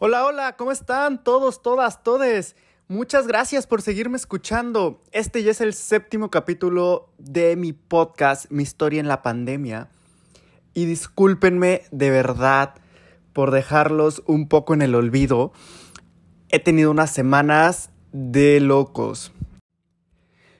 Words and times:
Hola, 0.00 0.24
hola, 0.24 0.54
¿cómo 0.56 0.70
están 0.70 1.24
todos, 1.24 1.60
todas, 1.60 2.04
todes? 2.04 2.54
Muchas 2.86 3.26
gracias 3.26 3.66
por 3.66 3.82
seguirme 3.82 4.16
escuchando. 4.16 5.00
Este 5.10 5.42
ya 5.42 5.50
es 5.50 5.60
el 5.60 5.74
séptimo 5.74 6.30
capítulo 6.30 7.08
de 7.18 7.56
mi 7.56 7.72
podcast, 7.72 8.48
Mi 8.48 8.62
historia 8.62 9.00
en 9.00 9.08
la 9.08 9.22
pandemia. 9.22 9.88
Y 10.72 10.84
discúlpenme 10.84 11.82
de 11.90 12.10
verdad 12.10 12.76
por 13.32 13.50
dejarlos 13.50 14.22
un 14.26 14.46
poco 14.46 14.72
en 14.72 14.82
el 14.82 14.94
olvido. 14.94 15.52
He 16.48 16.60
tenido 16.60 16.92
unas 16.92 17.10
semanas 17.10 17.90
de 18.12 18.60
locos. 18.60 19.32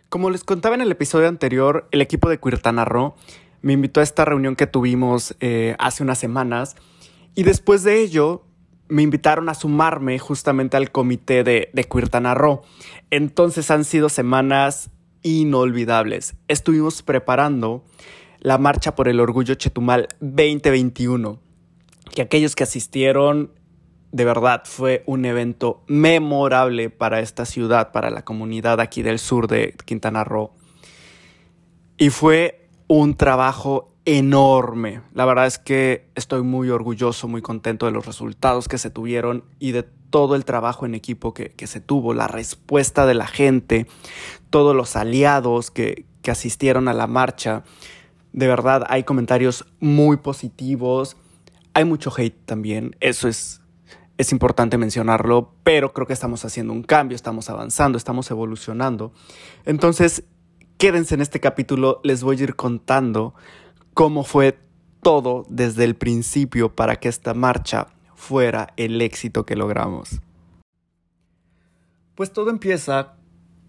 Como 0.09 0.31
les 0.31 0.43
contaba 0.43 0.75
en 0.75 0.81
el 0.81 0.91
episodio 0.91 1.29
anterior, 1.29 1.87
el 1.93 2.01
equipo 2.01 2.29
de 2.29 2.41
Quirtana 2.41 2.85
Roo 2.85 3.15
me 3.63 3.75
invitó 3.75 4.01
a 4.01 4.03
esta 4.03 4.25
reunión 4.25 4.57
que 4.57 4.67
tuvimos 4.67 5.37
eh, 5.39 5.77
hace 5.79 6.03
unas 6.03 6.19
semanas. 6.19 6.75
Y 7.37 7.45
después 7.45 7.85
de 7.85 8.01
ello, 8.01 8.43
me 8.89 9.03
invitaron 9.03 9.49
a 9.49 9.55
sumarme 9.55 10.19
justamente 10.19 10.77
al 10.77 10.91
comité 10.91 11.45
de, 11.45 11.71
de 11.73 11.85
Quirtana 11.85 12.35
Roo. 12.35 12.63
Entonces 13.11 13.71
han 13.71 13.85
sido 13.85 14.09
semanas 14.09 14.91
inolvidables. 15.23 16.37
Estuvimos 16.49 17.03
preparando 17.03 17.85
la 18.41 18.59
Marcha 18.59 18.95
por 18.95 19.09
el 19.09 19.21
Orgullo 19.21 19.55
Chetumal 19.55 20.09
2021. 20.21 21.41
Que 22.15 22.23
aquellos 22.23 22.55
que 22.55 22.65
asistieron, 22.65 23.53
de 24.13 24.25
verdad, 24.25 24.63
fue 24.65 25.03
un 25.07 25.25
evento 25.25 25.83
memorable 25.87 26.91
para 26.91 27.21
esta 27.21 27.45
ciudad, 27.45 27.93
para 27.93 28.11
la 28.11 28.25
comunidad 28.25 28.81
aquí 28.81 29.03
del 29.03 29.19
sur 29.19 29.49
de 29.49 29.75
Quintana 29.85 30.25
Roo. 30.25 30.53
Y 31.99 32.11
fue 32.11 32.69
un 32.87 33.17
trabajo 33.17 33.95
enorme. 34.09 35.03
La 35.13 35.27
verdad 35.27 35.47
es 35.47 35.59
que 35.59 36.09
estoy 36.15 36.43
muy 36.43 36.71
orgulloso, 36.71 37.29
muy 37.29 37.43
contento 37.43 37.85
de 37.85 37.93
los 37.93 38.07
resultados 38.07 38.67
que 38.67 38.79
se 38.79 38.89
tuvieron 38.89 39.45
y 39.59 39.73
de 39.73 39.83
todo 39.83 40.35
el 40.35 40.47
trabajo 40.47 40.87
en 40.87 40.95
equipo 40.95 41.35
que, 41.35 41.53
se 41.67 41.81
tuvo, 41.81 42.15
la 42.15 42.27
respuesta 42.27 43.05
de 43.05 43.13
la 43.13 43.27
gente, 43.27 43.87
todos 44.49 44.75
los 44.75 44.97
aliados 44.97 45.71
que, 45.71 46.07
que 46.23 46.31
asistieron 46.31 46.89
a 46.89 46.95
la 46.95 47.07
marcha. 47.07 47.65
De 48.33 48.47
verdad, 48.47 48.87
hay 48.89 49.05
comentarios 49.05 49.67
muy 49.79 50.17
positivos. 50.17 51.19
Hay 51.75 51.85
mucho 51.85 52.11
hate 52.17 52.47
también. 52.47 52.97
Eso 53.01 53.29
es, 53.29 53.61
es 54.17 54.33
importante 54.33 54.79
mencionarlo, 54.79 55.53
pero 55.65 55.93
creo 55.93 56.07
que 56.07 56.15
estamos 56.15 56.47
haciendo 56.47 56.73
un 56.73 56.83
cambio, 56.83 57.15
estamos 57.15 57.51
avanzando, 57.51 57.99
estamos 57.99 58.31
evolucionando. 58.31 59.13
Entonces, 59.67 60.25
quédense 60.79 61.15
en 61.15 61.21
este 61.21 61.41
capítulo, 61.41 62.01
les 62.05 62.23
voy 62.23 62.41
a 62.41 62.45
ir 62.45 62.57
contando 62.57 63.35
cómo 63.99 64.23
fue 64.23 64.57
todo 65.03 65.45
desde 65.49 65.83
el 65.83 65.97
principio 65.97 66.73
para 66.73 66.95
que 66.95 67.09
esta 67.09 67.35
marcha 67.35 67.89
fuera 68.15 68.69
el 68.77 69.03
éxito 69.03 69.45
que 69.45 69.57
logramos. 69.57 70.21
Pues 72.15 72.33
todo 72.33 72.51
empieza 72.51 73.17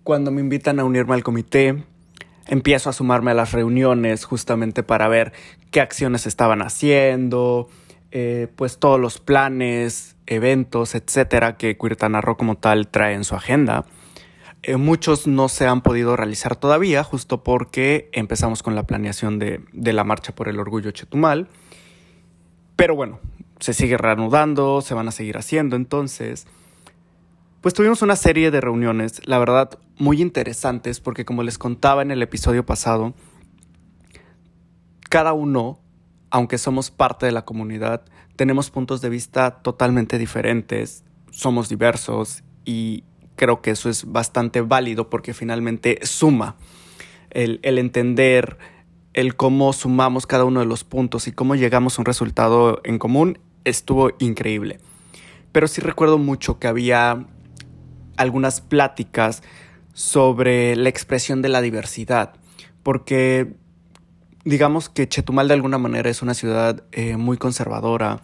cuando 0.03 0.29
me 0.29 0.41
invitan 0.41 0.79
a 0.79 0.83
unirme 0.83 1.15
al 1.15 1.23
comité, 1.23 1.83
empiezo 2.45 2.91
a 2.91 2.93
sumarme 2.93 3.31
a 3.31 3.33
las 3.33 3.53
reuniones 3.53 4.23
justamente 4.23 4.83
para 4.83 5.07
ver 5.07 5.33
qué 5.71 5.81
acciones 5.81 6.27
estaban 6.27 6.61
haciendo, 6.61 7.67
eh, 8.11 8.49
pues 8.55 8.77
todos 8.77 8.99
los 8.99 9.17
planes, 9.17 10.15
eventos, 10.27 10.93
etcétera 10.93 11.57
que 11.57 11.75
Quirtana 11.75 12.21
Roo 12.21 12.37
como 12.37 12.53
tal 12.53 12.87
trae 12.87 13.15
en 13.15 13.23
su 13.23 13.33
agenda. 13.33 13.87
Eh, 14.61 14.75
muchos 14.75 15.25
no 15.25 15.47
se 15.47 15.67
han 15.67 15.81
podido 15.81 16.15
realizar 16.15 16.55
todavía, 16.55 17.03
justo 17.03 17.43
porque 17.43 18.09
empezamos 18.11 18.61
con 18.61 18.75
la 18.75 18.83
planeación 18.83 19.39
de, 19.39 19.63
de 19.71 19.93
la 19.93 20.03
marcha 20.03 20.35
por 20.35 20.49
el 20.49 20.59
orgullo 20.59 20.91
chetumal. 20.91 21.47
Pero 22.75 22.95
bueno, 22.95 23.19
se 23.59 23.73
sigue 23.73 23.97
reanudando, 23.97 24.81
se 24.81 24.93
van 24.93 25.07
a 25.07 25.11
seguir 25.11 25.37
haciendo. 25.37 25.75
Entonces, 25.75 26.47
pues 27.61 27.73
tuvimos 27.73 28.01
una 28.01 28.15
serie 28.15 28.51
de 28.51 28.61
reuniones, 28.61 29.21
la 29.27 29.37
verdad, 29.37 29.77
muy 29.97 30.21
interesantes, 30.21 31.01
porque 31.01 31.25
como 31.25 31.43
les 31.43 31.57
contaba 31.57 32.01
en 32.01 32.11
el 32.11 32.21
episodio 32.21 32.65
pasado, 32.65 33.13
cada 35.09 35.33
uno, 35.33 35.81
aunque 36.29 36.57
somos 36.57 36.89
parte 36.89 37.25
de 37.25 37.33
la 37.33 37.43
comunidad, 37.43 38.05
tenemos 38.37 38.69
puntos 38.69 39.01
de 39.01 39.09
vista 39.09 39.61
totalmente 39.61 40.17
diferentes, 40.17 41.03
somos 41.31 41.67
diversos 41.67 42.43
y 42.63 43.03
creo 43.39 43.61
que 43.61 43.71
eso 43.71 43.89
es 43.89 44.03
bastante 44.03 44.59
válido 44.59 45.09
porque 45.09 45.33
finalmente 45.33 45.99
suma 46.03 46.57
el, 47.29 47.61
entender 47.63 48.57
el 49.13 49.37
cómo 49.37 49.71
sumamos 49.71 50.27
cada 50.27 50.43
uno 50.43 50.59
de 50.59 50.65
los 50.65 50.83
puntos 50.83 51.25
y 51.29 51.31
cómo 51.31 51.55
llegamos 51.55 51.97
a 51.97 52.01
un 52.01 52.05
resultado 52.05 52.81
en 52.83 52.99
común 52.99 53.39
estuvo 53.63 54.11
increíble. 54.19 54.81
Pero 55.53 55.69
sí 55.69 55.79
recuerdo 55.79 56.17
mucho 56.17 56.59
que 56.59 56.67
había 56.67 57.27
algunas 58.17 58.59
pláticas 58.59 59.41
sobre 59.93 60.75
la 60.75 60.89
expresión 60.89 61.41
de 61.41 61.47
la 61.47 61.61
diversidad, 61.61 62.33
porque 62.83 63.53
digamos 64.43 64.89
que 64.89 65.07
Chetumal 65.07 65.47
de 65.47 65.53
alguna 65.53 65.77
manera 65.77 66.09
es 66.09 66.21
una 66.21 66.33
ciudad 66.33 66.83
eh, 66.91 67.15
muy 67.15 67.37
conservadora, 67.37 68.19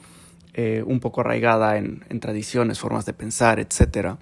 eh, 0.53 0.83
un 0.85 0.99
poco 0.99 1.21
arraigada 1.21 1.77
en, 1.77 2.03
en 2.09 2.19
tradiciones, 2.19 2.79
formas 2.79 3.05
de 3.05 3.13
pensar, 3.13 3.61
etcétera 3.61 4.17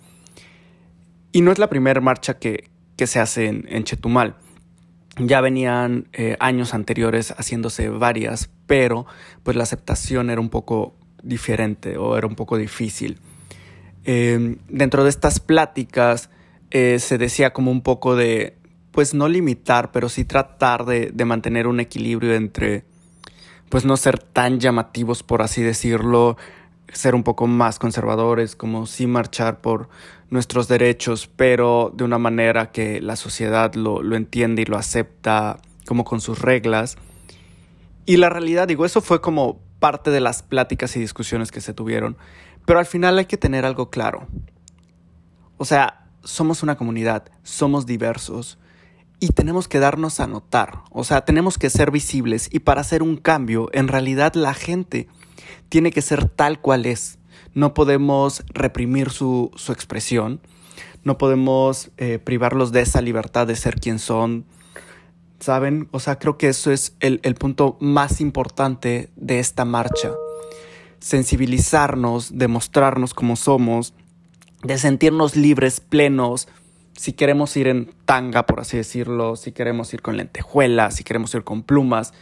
y 1.33 1.41
no 1.41 1.51
es 1.51 1.59
la 1.59 1.67
primera 1.67 1.99
marcha 1.99 2.37
que, 2.37 2.69
se 3.05 3.19
hace 3.19 3.47
en, 3.47 3.83
Chetumal. 3.83 4.37
Ya 5.17 5.41
venían 5.41 6.07
eh, 6.13 6.37
años 6.39 6.73
anteriores 6.73 7.33
haciéndose 7.37 7.89
varias, 7.89 8.49
pero 8.65 9.05
pues 9.43 9.57
la 9.57 9.63
aceptación 9.63 10.29
era 10.29 10.39
un 10.39 10.49
poco 10.49 10.95
diferente 11.21 11.97
o 11.97 12.17
era 12.17 12.27
un 12.27 12.35
poco 12.35 12.57
difícil. 12.57 13.19
Em, 14.05 14.57
dentro 14.69 15.03
de 15.03 15.09
estas 15.09 15.41
pláticas 15.41 16.29
eh, 16.71 16.99
se 16.99 17.17
decía 17.17 17.51
como 17.51 17.71
un 17.71 17.81
poco 17.81 18.15
de, 18.15 18.55
pues 18.91 19.13
no 19.13 19.27
limitar, 19.27 19.91
pero 19.91 20.07
sí 20.07 20.23
tratar 20.23 20.85
de, 20.85 21.11
de, 21.13 21.25
mantener 21.25 21.67
un 21.67 21.79
equilibrio 21.81 22.35
entre, 22.35 22.85
pues 23.69 23.83
no 23.83 23.97
ser 23.97 24.19
tan 24.19 24.59
llamativos, 24.59 25.23
por 25.23 25.41
así 25.41 25.61
decirlo, 25.61 26.37
ser 26.93 27.15
un 27.15 27.23
poco 27.23 27.47
más 27.47 27.79
conservadores, 27.79 28.55
como 28.55 28.85
sí 28.85 29.07
marchar 29.07 29.61
por 29.61 29.89
nuestros 30.33 30.67
derechos, 30.67 31.29
pero 31.33 31.93
de 31.95 32.03
una 32.03 32.17
manera 32.17 32.71
que 32.71 32.99
la 32.99 33.15
sociedad 33.15 33.73
lo, 33.75 34.01
lo 34.01 34.15
entiende 34.15 34.63
y 34.63 34.65
lo 34.65 34.77
acepta 34.77 35.59
como 35.85 36.03
con 36.03 36.19
sus 36.19 36.39
reglas. 36.39 36.97
Y 38.05 38.17
la 38.17 38.29
realidad, 38.29 38.67
digo, 38.67 38.85
eso 38.85 38.99
fue 38.99 39.21
como 39.21 39.61
parte 39.79 40.11
de 40.11 40.19
las 40.19 40.43
pláticas 40.43 40.95
y 40.95 40.99
discusiones 40.99 41.51
que 41.51 41.61
se 41.61 41.73
tuvieron, 41.73 42.17
pero 42.65 42.79
al 42.79 42.85
final 42.85 43.17
hay 43.17 43.25
que 43.25 43.37
tener 43.37 43.63
algo 43.63 43.89
claro. 43.89 44.27
O 45.57 45.65
sea, 45.65 46.07
somos 46.23 46.63
una 46.63 46.75
comunidad, 46.77 47.25
somos 47.43 47.85
diversos 47.85 48.57
y 49.19 49.29
tenemos 49.29 49.67
que 49.67 49.79
darnos 49.79 50.19
a 50.19 50.27
notar, 50.27 50.83
o 50.89 51.03
sea, 51.03 51.25
tenemos 51.25 51.57
que 51.57 51.69
ser 51.69 51.91
visibles 51.91 52.49
y 52.51 52.59
para 52.59 52.81
hacer 52.81 53.03
un 53.03 53.17
cambio, 53.17 53.69
en 53.71 53.87
realidad 53.87 54.33
la 54.33 54.53
gente 54.53 55.07
tiene 55.69 55.91
que 55.91 56.01
ser 56.01 56.27
tal 56.27 56.59
cual 56.59 56.85
es. 56.85 57.19
No 57.53 57.73
podemos 57.73 58.43
reprimir 58.49 59.09
su, 59.09 59.51
expresión, 59.69 60.41
no 61.03 61.17
podemos 61.17 61.91
eh, 61.97 62.19
privarlos 62.19 62.71
de 62.71 62.81
esa 62.81 63.01
libertad 63.01 63.47
de 63.47 63.55
ser 63.55 63.79
quien 63.79 63.99
son. 63.99 64.45
¿Saben? 65.39 65.89
O 65.91 65.99
sea, 65.99 66.19
creo 66.19 66.37
que 66.37 66.47
eso 66.47 66.71
es 66.71 66.95
el, 67.01 67.19
el 67.23 67.35
punto 67.35 67.77
más 67.81 68.21
importante 68.21 69.09
de 69.17 69.39
esta 69.39 69.65
marcha. 69.65 70.11
Sensibilizarnos, 70.99 72.37
demostrarnos 72.37 73.13
como 73.13 73.35
somos, 73.35 73.93
de 74.63 74.77
sentirnos 74.77 75.35
libres, 75.35 75.81
plenos, 75.81 76.47
si 76.95 77.13
queremos 77.13 77.55
ir 77.57 77.67
en 77.67 77.91
tanga, 78.05 78.45
por 78.45 78.59
así 78.59 78.77
decirlo, 78.77 79.35
si 79.35 79.51
queremos 79.51 79.93
ir 79.93 80.01
con 80.01 80.17
lentejuelas, 80.17 80.95
si 80.95 81.03
queremos 81.03 81.33
ir 81.33 81.43
con 81.43 81.63
plumas, 81.63 82.13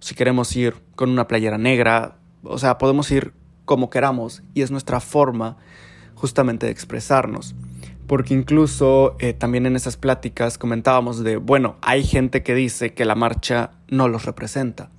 si 0.00 0.14
queremos 0.14 0.54
ir 0.56 0.76
con 0.94 1.10
una 1.10 1.26
playera 1.26 1.58
negra, 1.58 2.16
o 2.42 2.58
sea, 2.58 2.78
podemos 2.78 3.10
ir 3.10 3.32
como 3.70 3.88
queramos 3.88 4.42
y 4.52 4.62
es 4.62 4.72
nuestra 4.72 4.98
forma 4.98 5.56
justamente 6.16 6.66
de 6.66 6.72
expresarnos. 6.72 7.54
Porque 8.08 8.34
incluso 8.34 9.14
eh, 9.20 9.32
también 9.32 9.64
en 9.64 9.76
esas 9.76 9.96
pláticas 9.96 10.58
comentábamos 10.58 11.22
de, 11.22 11.36
bueno, 11.36 11.76
hay 11.80 12.02
gente 12.02 12.42
que 12.42 12.56
dice 12.56 12.94
que 12.94 13.04
la 13.04 13.14
marcha 13.14 13.70
no 13.86 14.08
los 14.08 14.24
representa. 14.24 14.90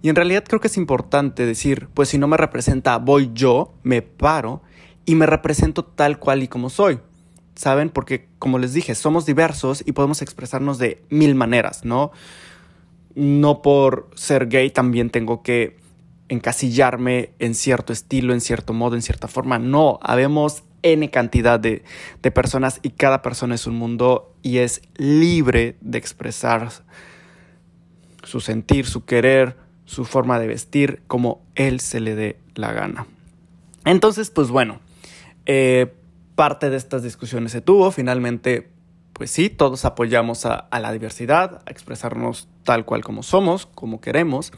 Y 0.00 0.08
en 0.08 0.16
realidad 0.16 0.42
creo 0.48 0.58
que 0.58 0.68
es 0.68 0.78
importante 0.78 1.44
decir, 1.44 1.88
pues 1.92 2.08
si 2.08 2.16
no 2.16 2.28
me 2.28 2.38
representa, 2.38 2.96
voy 2.96 3.30
yo, 3.34 3.74
me 3.82 4.00
paro 4.00 4.62
y 5.04 5.14
me 5.14 5.26
represento 5.26 5.84
tal 5.84 6.18
cual 6.18 6.42
y 6.42 6.48
como 6.48 6.70
soy. 6.70 6.98
¿Saben? 7.56 7.90
Porque, 7.90 8.26
como 8.38 8.58
les 8.58 8.72
dije, 8.72 8.94
somos 8.94 9.26
diversos 9.26 9.84
y 9.86 9.92
podemos 9.92 10.22
expresarnos 10.22 10.78
de 10.78 11.02
mil 11.10 11.34
maneras, 11.34 11.84
¿no? 11.84 12.10
No 13.14 13.60
por 13.60 14.08
ser 14.14 14.46
gay 14.48 14.70
también 14.70 15.10
tengo 15.10 15.42
que 15.42 15.81
encasillarme 16.28 17.32
en 17.38 17.54
cierto 17.54 17.92
estilo, 17.92 18.32
en 18.32 18.40
cierto 18.40 18.72
modo, 18.72 18.96
en 18.96 19.02
cierta 19.02 19.28
forma. 19.28 19.58
No, 19.58 19.98
habemos 20.02 20.64
N 20.82 21.10
cantidad 21.10 21.60
de, 21.60 21.84
de 22.22 22.30
personas 22.30 22.80
y 22.82 22.90
cada 22.90 23.22
persona 23.22 23.54
es 23.54 23.66
un 23.66 23.76
mundo 23.76 24.34
y 24.42 24.58
es 24.58 24.82
libre 24.96 25.76
de 25.80 25.98
expresar 25.98 26.70
su 28.24 28.40
sentir, 28.40 28.86
su 28.86 29.04
querer, 29.04 29.56
su 29.84 30.04
forma 30.04 30.38
de 30.38 30.46
vestir 30.46 31.02
como 31.06 31.42
él 31.54 31.80
se 31.80 32.00
le 32.00 32.14
dé 32.14 32.38
la 32.54 32.72
gana. 32.72 33.06
Entonces, 33.84 34.30
pues 34.30 34.48
bueno, 34.48 34.80
eh, 35.46 35.92
parte 36.34 36.70
de 36.70 36.76
estas 36.76 37.02
discusiones 37.02 37.52
se 37.52 37.60
tuvo. 37.60 37.90
Finalmente, 37.90 38.70
pues 39.12 39.30
sí, 39.30 39.50
todos 39.50 39.84
apoyamos 39.84 40.46
a, 40.46 40.54
a, 40.54 40.80
la 40.80 40.92
diversidad, 40.92 41.62
a 41.66 41.70
expresarnos 41.70 42.48
tal 42.64 42.84
cual 42.84 43.02
como 43.02 43.22
somos, 43.22 43.66
como 43.66 44.00
queremos. 44.00 44.52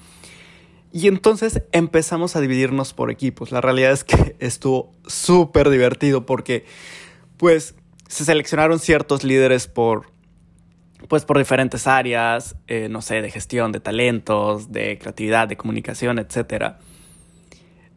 Y 0.95 1.09
entonces 1.09 1.61
empezamos 1.73 2.37
a 2.37 2.41
dividirnos 2.41 2.95
por 2.95 3.11
equipos. 3.11 3.51
La 3.51 3.61
realidad 3.61 3.91
es 3.91 4.05
que 4.05 4.37
estuvo 4.39 4.93
súper 5.09 5.69
divertido 5.69 6.25
porque, 6.25 6.65
pues, 7.37 7.75
se 8.07 8.25
seleccionaron 8.25 8.79
ciertos 8.79 9.25
líderes 9.25 9.67
por, 9.67 10.07
pues, 11.09 11.25
por 11.25 11.37
diferentes 11.37 11.89
áreas, 11.89 12.55
eh, 12.69 12.87
no 12.89 13.03
sé, 13.03 13.23
de 13.23 13.31
gestión, 13.33 13.73
de 13.73 13.81
talentos, 13.81 14.71
de 14.71 14.97
creatividad, 14.97 15.49
de 15.49 15.57
comunicación, 15.57 16.21
etcétera. 16.21 16.79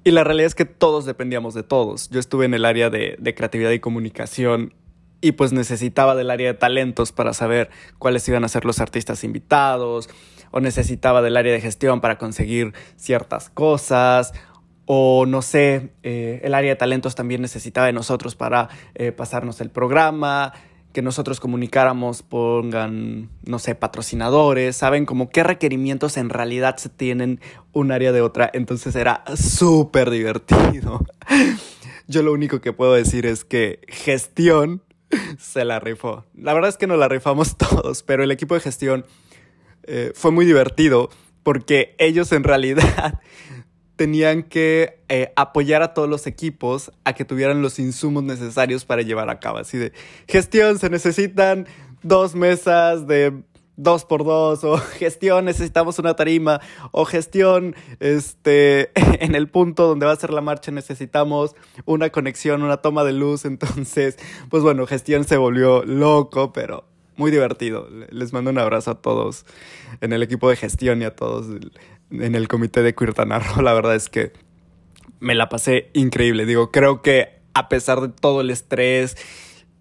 Y 0.04 0.10
la 0.10 0.24
realidad 0.24 0.48
es 0.48 0.56
que 0.56 0.66
todos 0.66 1.06
dependíamos 1.06 1.54
de 1.54 1.62
todos. 1.62 2.10
Yo 2.10 2.20
estuve 2.20 2.46
en 2.46 2.56
el 2.56 2.66
área 2.66 2.90
de, 2.90 3.16
de, 3.20 3.36
creatividad 3.36 3.70
y 3.70 3.80
comunicación 3.80 4.74
y 5.22 5.34
pues 5.34 5.54
necesitaba 5.54 6.16
del 6.16 6.32
área 6.32 6.52
de 6.52 6.58
talentos 6.58 7.12
para 7.12 7.34
saber 7.34 7.70
cuáles 8.00 8.28
iban 8.28 8.44
a 8.44 8.48
ser 8.48 8.66
los 8.66 8.80
artistas 8.80 9.24
invitados, 9.24 10.10
o 10.52 10.60
necesitaba 10.60 11.22
del 11.22 11.38
área 11.38 11.54
de 11.54 11.62
gestión 11.62 12.02
para 12.02 12.18
conseguir 12.18 12.74
ciertas 12.96 13.50
cosas, 13.50 14.34
o 14.86 15.26
no 15.26 15.42
sé, 15.42 15.92
eh, 16.04 16.40
el 16.44 16.54
área 16.54 16.72
de 16.72 16.76
talentos 16.76 17.16
también 17.16 17.42
necesitaba 17.42 17.88
de 17.88 17.94
nosotros 17.94 18.36
para 18.36 18.70
eh, 18.96 19.12
pasarnos 19.12 19.60
el 19.60 19.70
programa, 19.70 20.54
que 20.94 21.02
nosotros 21.02 21.40
comunicáramos, 21.40 22.24
pongan, 22.24 23.30
no 23.46 23.60
sé, 23.60 23.76
patrocinadores, 23.76 24.76
saben 24.76 25.06
como 25.06 25.30
qué 25.30 25.44
requerimientos 25.44 26.18
en 26.18 26.30
realidad 26.30 26.78
se 26.78 26.90
tienen 26.90 27.40
un 27.74 27.92
área 27.92 28.12
de 28.12 28.22
otra, 28.22 28.50
entonces 28.54 28.96
era 28.96 29.24
súper 29.36 30.10
divertido. 30.10 31.06
Yo 32.08 32.24
lo 32.24 32.32
único 32.32 32.62
que 32.62 32.72
puedo 32.72 32.94
decir 32.94 33.26
es 33.26 33.44
que 33.44 33.82
gestión 33.90 34.82
se 35.38 35.66
la 35.66 35.80
rifó. 35.80 36.26
La 36.34 36.54
verdad 36.54 36.70
es 36.70 36.78
que 36.78 36.88
no 36.88 36.96
la 36.98 37.08
rifamos 37.08 37.58
todos, 37.58 38.04
pero 38.04 38.24
el 38.24 38.32
equipo 38.32 38.56
de 38.56 38.62
gestión 38.62 39.06
eh, 39.88 40.12
fue 40.14 40.32
muy 40.32 40.46
divertido 40.46 41.10
porque 41.44 41.96
ellos 41.98 42.32
en 42.32 42.44
realidad 42.44 43.22
tenían 43.96 44.44
que 44.44 45.00
eh, 45.10 45.32
apoyar 45.36 45.82
a 45.82 45.94
todos 45.94 46.10
los 46.10 46.28
equipos 46.28 46.92
a 47.04 47.14
que 47.14 47.26
tuvieran 47.26 47.62
los 47.62 47.80
insumos 47.80 48.24
necesarios 48.24 48.86
para 48.86 49.02
llevar 49.02 49.30
a 49.30 49.40
cabo. 49.40 49.58
Así 49.58 49.78
de 49.78 49.94
gestión, 50.28 50.78
se 50.78 50.90
necesitan 50.90 51.68
dos 52.04 52.36
mesas 52.36 53.08
de 53.08 53.34
dos 53.78 54.06
por 54.06 54.26
dos, 54.26 54.64
o 54.64 54.78
gestión, 55.00 55.46
necesitamos 55.46 56.00
una 56.00 56.16
tarima, 56.16 56.60
o 56.92 57.06
gestión, 57.06 57.76
este, 58.00 58.92
en 59.24 59.36
el 59.36 59.48
punto 59.48 59.88
donde 59.88 60.06
va 60.06 60.12
a 60.12 60.18
ser 60.18 60.32
la 60.32 60.42
marcha 60.42 60.72
necesitamos 60.72 61.56
una 61.86 62.10
conexión, 62.10 62.64
una 62.64 62.78
toma 62.78 63.06
de 63.06 63.14
luz. 63.14 63.46
Entonces, 63.46 64.18
pues 64.50 64.64
bueno, 64.64 64.86
gestión 64.86 65.24
se 65.24 65.38
volvió 65.38 65.86
loco, 65.86 66.52
pero 66.52 66.86
muy 67.18 67.32
divertido. 67.32 67.90
Les 68.10 68.32
mando 68.32 68.52
un 68.52 68.60
abrazo 68.60 68.92
a 68.92 69.02
todos 69.02 69.46
en 70.02 70.14
el 70.14 70.24
equipo 70.24 70.50
de 70.50 70.56
gestión 70.56 71.02
y 71.02 71.06
a 71.06 71.16
todos 71.16 71.48
en 72.12 72.36
el 72.36 72.48
comité 72.48 72.84
de 72.84 72.96
Queertana 72.96 73.42
La 73.62 73.74
verdad 73.74 73.96
es 73.96 74.10
que 74.10 74.32
me 75.20 75.36
la 75.36 75.50
pasé 75.50 75.90
increíble. 75.94 76.46
Digo, 76.46 76.72
creo 76.72 77.02
que 77.02 77.42
a 77.54 77.70
pesar 77.70 78.02
de 78.02 78.10
todo 78.10 78.42
el 78.42 78.52
estrés 78.52 79.18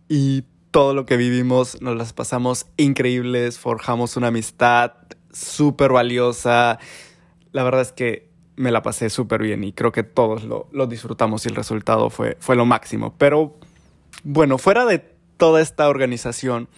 y 0.09 0.45
todo 0.71 0.95
lo 0.95 1.07
que 1.07 1.17
vivimos, 1.17 1.81
nos 1.81 1.97
las 1.97 2.13
pasamos 2.13 2.67
increíbles, 2.77 3.59
forjamos 3.59 4.17
una 4.17 4.29
amistad 4.29 4.93
súper 5.31 5.93
valiosa. 5.93 6.79
La 7.53 7.63
verdad 7.63 7.83
es 7.83 7.93
que 7.93 8.31
me 8.57 8.71
la 8.71 8.83
pasé 8.83 9.11
súper 9.11 9.43
bien 9.43 9.65
y 9.65 9.73
creo 9.73 9.93
que 9.93 10.03
todos 10.03 10.45
lo, 10.45 10.69
lo, 10.73 10.87
disfrutamos 10.87 11.45
y 11.45 11.51
el 11.51 11.55
resultado 11.55 12.09
fue, 12.09 12.37
fue 12.41 12.57
lo 12.57 12.65
máximo. 12.65 13.15
Pero 13.19 13.59
bueno, 14.25 14.57
fuera 14.57 14.87
de 14.87 14.99
toda 15.37 15.61
esta 15.61 15.89
organización, 15.89 16.69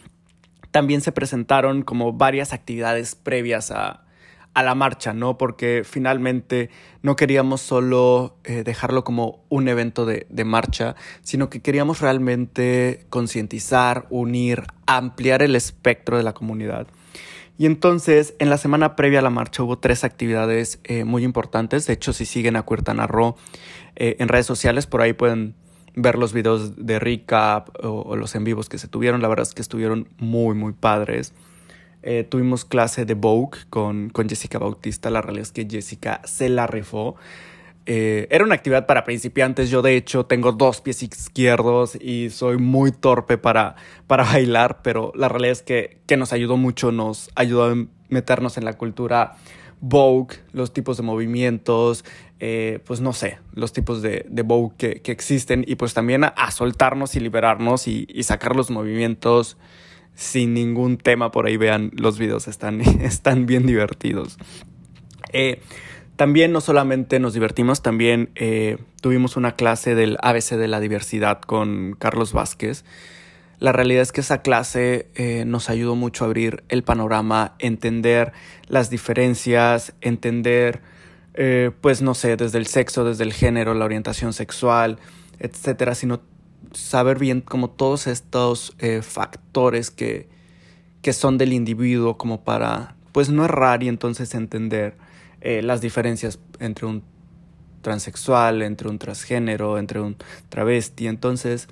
también 0.71 1.01
se 1.01 1.13
presentaron 1.13 1.83
como 1.83 2.13
varias 2.13 2.53
actividades 2.53 3.15
previas 3.15 3.71
a, 3.71 4.05
a 4.55 4.63
la 4.63 4.75
marcha, 4.75 5.13
¿no? 5.13 5.39
Porque 5.39 5.83
finalmente 5.85 6.71
no 7.03 7.17
queríamos 7.17 7.61
solo 7.61 8.37
eh, 8.45 8.65
dejarlo 8.65 9.05
como 9.05 9.45
un 9.49 9.69
evento 9.69 10.05
de, 10.05 10.27
de, 10.31 10.45
marcha, 10.45 10.97
sino 11.23 11.49
que 11.49 11.61
queríamos 11.61 12.01
realmente 12.01 13.07
concientizar, 13.09 14.07
unir, 14.11 14.65
ampliar 14.87 15.43
el 15.43 15.55
espectro 15.55 16.17
de 16.17 16.23
la 16.23 16.33
comunidad. 16.33 16.89
Y 17.59 17.67
entonces, 17.67 18.35
en 18.39 18.51
la 18.51 18.57
semana 18.57 18.95
previa 18.95 19.19
a 19.19 19.23
la 19.23 19.31
marcha 19.31 19.65
hubo 19.65 19.79
tres 19.79 20.05
actividades 20.05 20.79
eh, 20.85 21.03
muy 21.05 21.25
importantes. 21.25 21.87
De 21.87 21.93
hecho, 21.93 22.13
si 22.13 22.25
siguen 22.25 22.55
a 22.55 22.63
Cuertana 22.63 23.09
eh, 23.97 24.17
en 24.21 24.29
redes 24.29 24.47
sociales, 24.47 24.87
por 24.87 25.03
ahí 25.03 25.13
pueden 25.13 25.57
ver 25.95 26.17
los 26.17 26.33
videos 26.33 26.77
de 26.77 26.99
recap 26.99 27.69
o, 27.85 28.17
los 28.17 28.35
en 28.35 28.45
vivos 28.45 28.69
que 28.69 28.79
se 28.79 28.89
tuvieron. 28.89 29.23
La 29.23 29.29
verdad 29.29 29.47
es 29.47 29.55
que 29.55 29.63
estuvieron 29.63 30.09
muy, 30.19 30.55
muy 30.55 30.73
padres. 30.73 31.33
Eh, 32.03 32.25
tuvimos 32.29 32.65
clase 32.65 33.05
de 33.05 33.15
Vogue 33.15 33.59
con, 33.71 34.11
con, 34.11 34.29
Jessica 34.29 34.59
Bautista. 34.59 35.11
La 35.11 35.21
realidad 35.21 35.43
es 35.43 35.53
que 35.53 35.67
Jessica 35.69 36.21
se 36.25 36.49
la 36.49 36.67
rifó. 36.67 37.17
Eh, 37.91 38.29
era 38.31 38.45
una 38.45 38.55
actividad 38.55 38.87
para 38.87 39.05
principiantes. 39.05 39.71
Yo, 39.71 39.83
de 39.83 39.97
hecho, 39.97 40.27
tengo 40.27 40.53
dos 40.53 40.81
pies 40.81 41.03
izquierdos 41.03 41.97
y 42.01 42.31
soy 42.31 42.59
muy 42.59 42.93
torpe 42.93 43.39
para, 43.39 43.77
para 44.07 44.25
bailar, 44.33 44.83
pero 44.83 45.13
la 45.15 45.29
realidad 45.29 45.53
es 45.53 45.63
que, 45.63 45.99
que 46.07 46.17
nos 46.17 46.33
ayudó 46.33 46.57
mucho. 46.57 46.93
Nos 46.93 47.31
ayudó 47.35 47.65
a 47.65 47.87
meternos 48.11 48.59
en 48.59 48.65
la 48.65 48.75
cultura 48.75 49.37
Vogue, 49.81 50.37
los 50.53 50.73
tipos 50.73 50.97
de 50.97 51.03
movimientos, 51.03 52.05
eh, 52.41 52.79
pues 52.85 53.01
no 53.01 53.13
sé, 53.13 53.39
los 53.53 53.73
tipos 53.73 54.01
de, 54.01 54.25
de 54.29 54.43
Vogue 54.43 54.75
que, 54.79 55.03
que, 55.03 55.11
existen 55.11 55.65
y 55.67 55.75
pues 55.75 55.93
también 55.93 56.23
a, 56.23 56.51
soltarnos 56.53 57.17
y 57.17 57.21
liberarnos 57.21 57.89
y, 57.89 58.07
y, 58.09 58.23
sacar 58.23 58.55
los 58.55 58.71
movimientos 58.71 59.57
sin 60.15 60.55
ningún 60.55 60.99
tema. 60.99 61.33
Por 61.33 61.47
ahí 61.47 61.57
vean 61.57 61.91
los 61.95 62.17
videos, 62.17 62.47
están, 62.47 62.81
están 63.01 63.47
bien 63.47 63.67
divertidos. 63.67 64.39
Eh, 65.33 65.61
también 66.15 66.53
no 66.53 66.61
solamente 66.61 67.19
nos 67.19 67.35
divertimos, 67.35 67.83
también 67.83 68.31
eh, 68.37 68.79
tuvimos 69.01 69.37
una 69.37 69.57
clase 69.57 69.97
del 69.97 70.17
ABC 70.23 70.51
de 70.51 70.69
la 70.69 70.79
diversidad 70.79 71.41
con 71.41 71.97
Carlos 71.99 72.33
Vázquez. 72.33 72.85
La 73.59 73.73
realidad 73.73 74.03
es 74.03 74.13
que 74.13 74.21
esa 74.21 74.43
clase 74.43 75.09
nos 75.45 75.69
ayudó 75.69 75.97
mucho 75.97 76.23
a 76.23 76.27
abrir 76.29 76.63
el 76.69 76.85
panorama, 76.85 77.57
entender 77.59 78.33
las 78.69 78.89
diferencias, 78.89 79.95
entender, 80.01 80.81
eh, 81.41 81.71
pues 81.81 82.03
no 82.03 82.15
sé, 82.15 82.37
desde 82.37 82.59
el 82.59 82.67
sexo, 82.67 83.05
desde 83.05 83.23
el 83.23 83.33
género, 83.33 83.73
la 83.75 83.85
orientación 83.85 84.33
sexual, 84.33 84.99
etcétera, 85.39 85.95
sino 85.95 86.21
saber 86.73 87.19
bien 87.19 87.41
como 87.41 87.71
todos 87.71 88.09
estos 88.09 88.75
eh, 88.81 89.03
factores 89.03 89.93
que, 89.93 90.29
que 91.01 91.13
son 91.13 91.39
del 91.39 91.53
individuo 91.53 92.19
como 92.19 92.43
para, 92.43 92.97
pues 93.13 93.31
no 93.31 93.45
errar 93.45 93.83
y 93.83 93.89
entonces 93.89 94.35
entender 94.35 94.97
las 95.41 95.81
diferencias 95.81 96.41
entre 96.59 96.87
un 96.87 97.05
transexual, 97.81 98.61
entre 98.63 98.89
un 98.89 98.99
transgénero, 98.99 99.79
entre 99.79 100.01
un 100.01 100.17
travesti. 100.49 101.07
Entonces, 101.07 101.69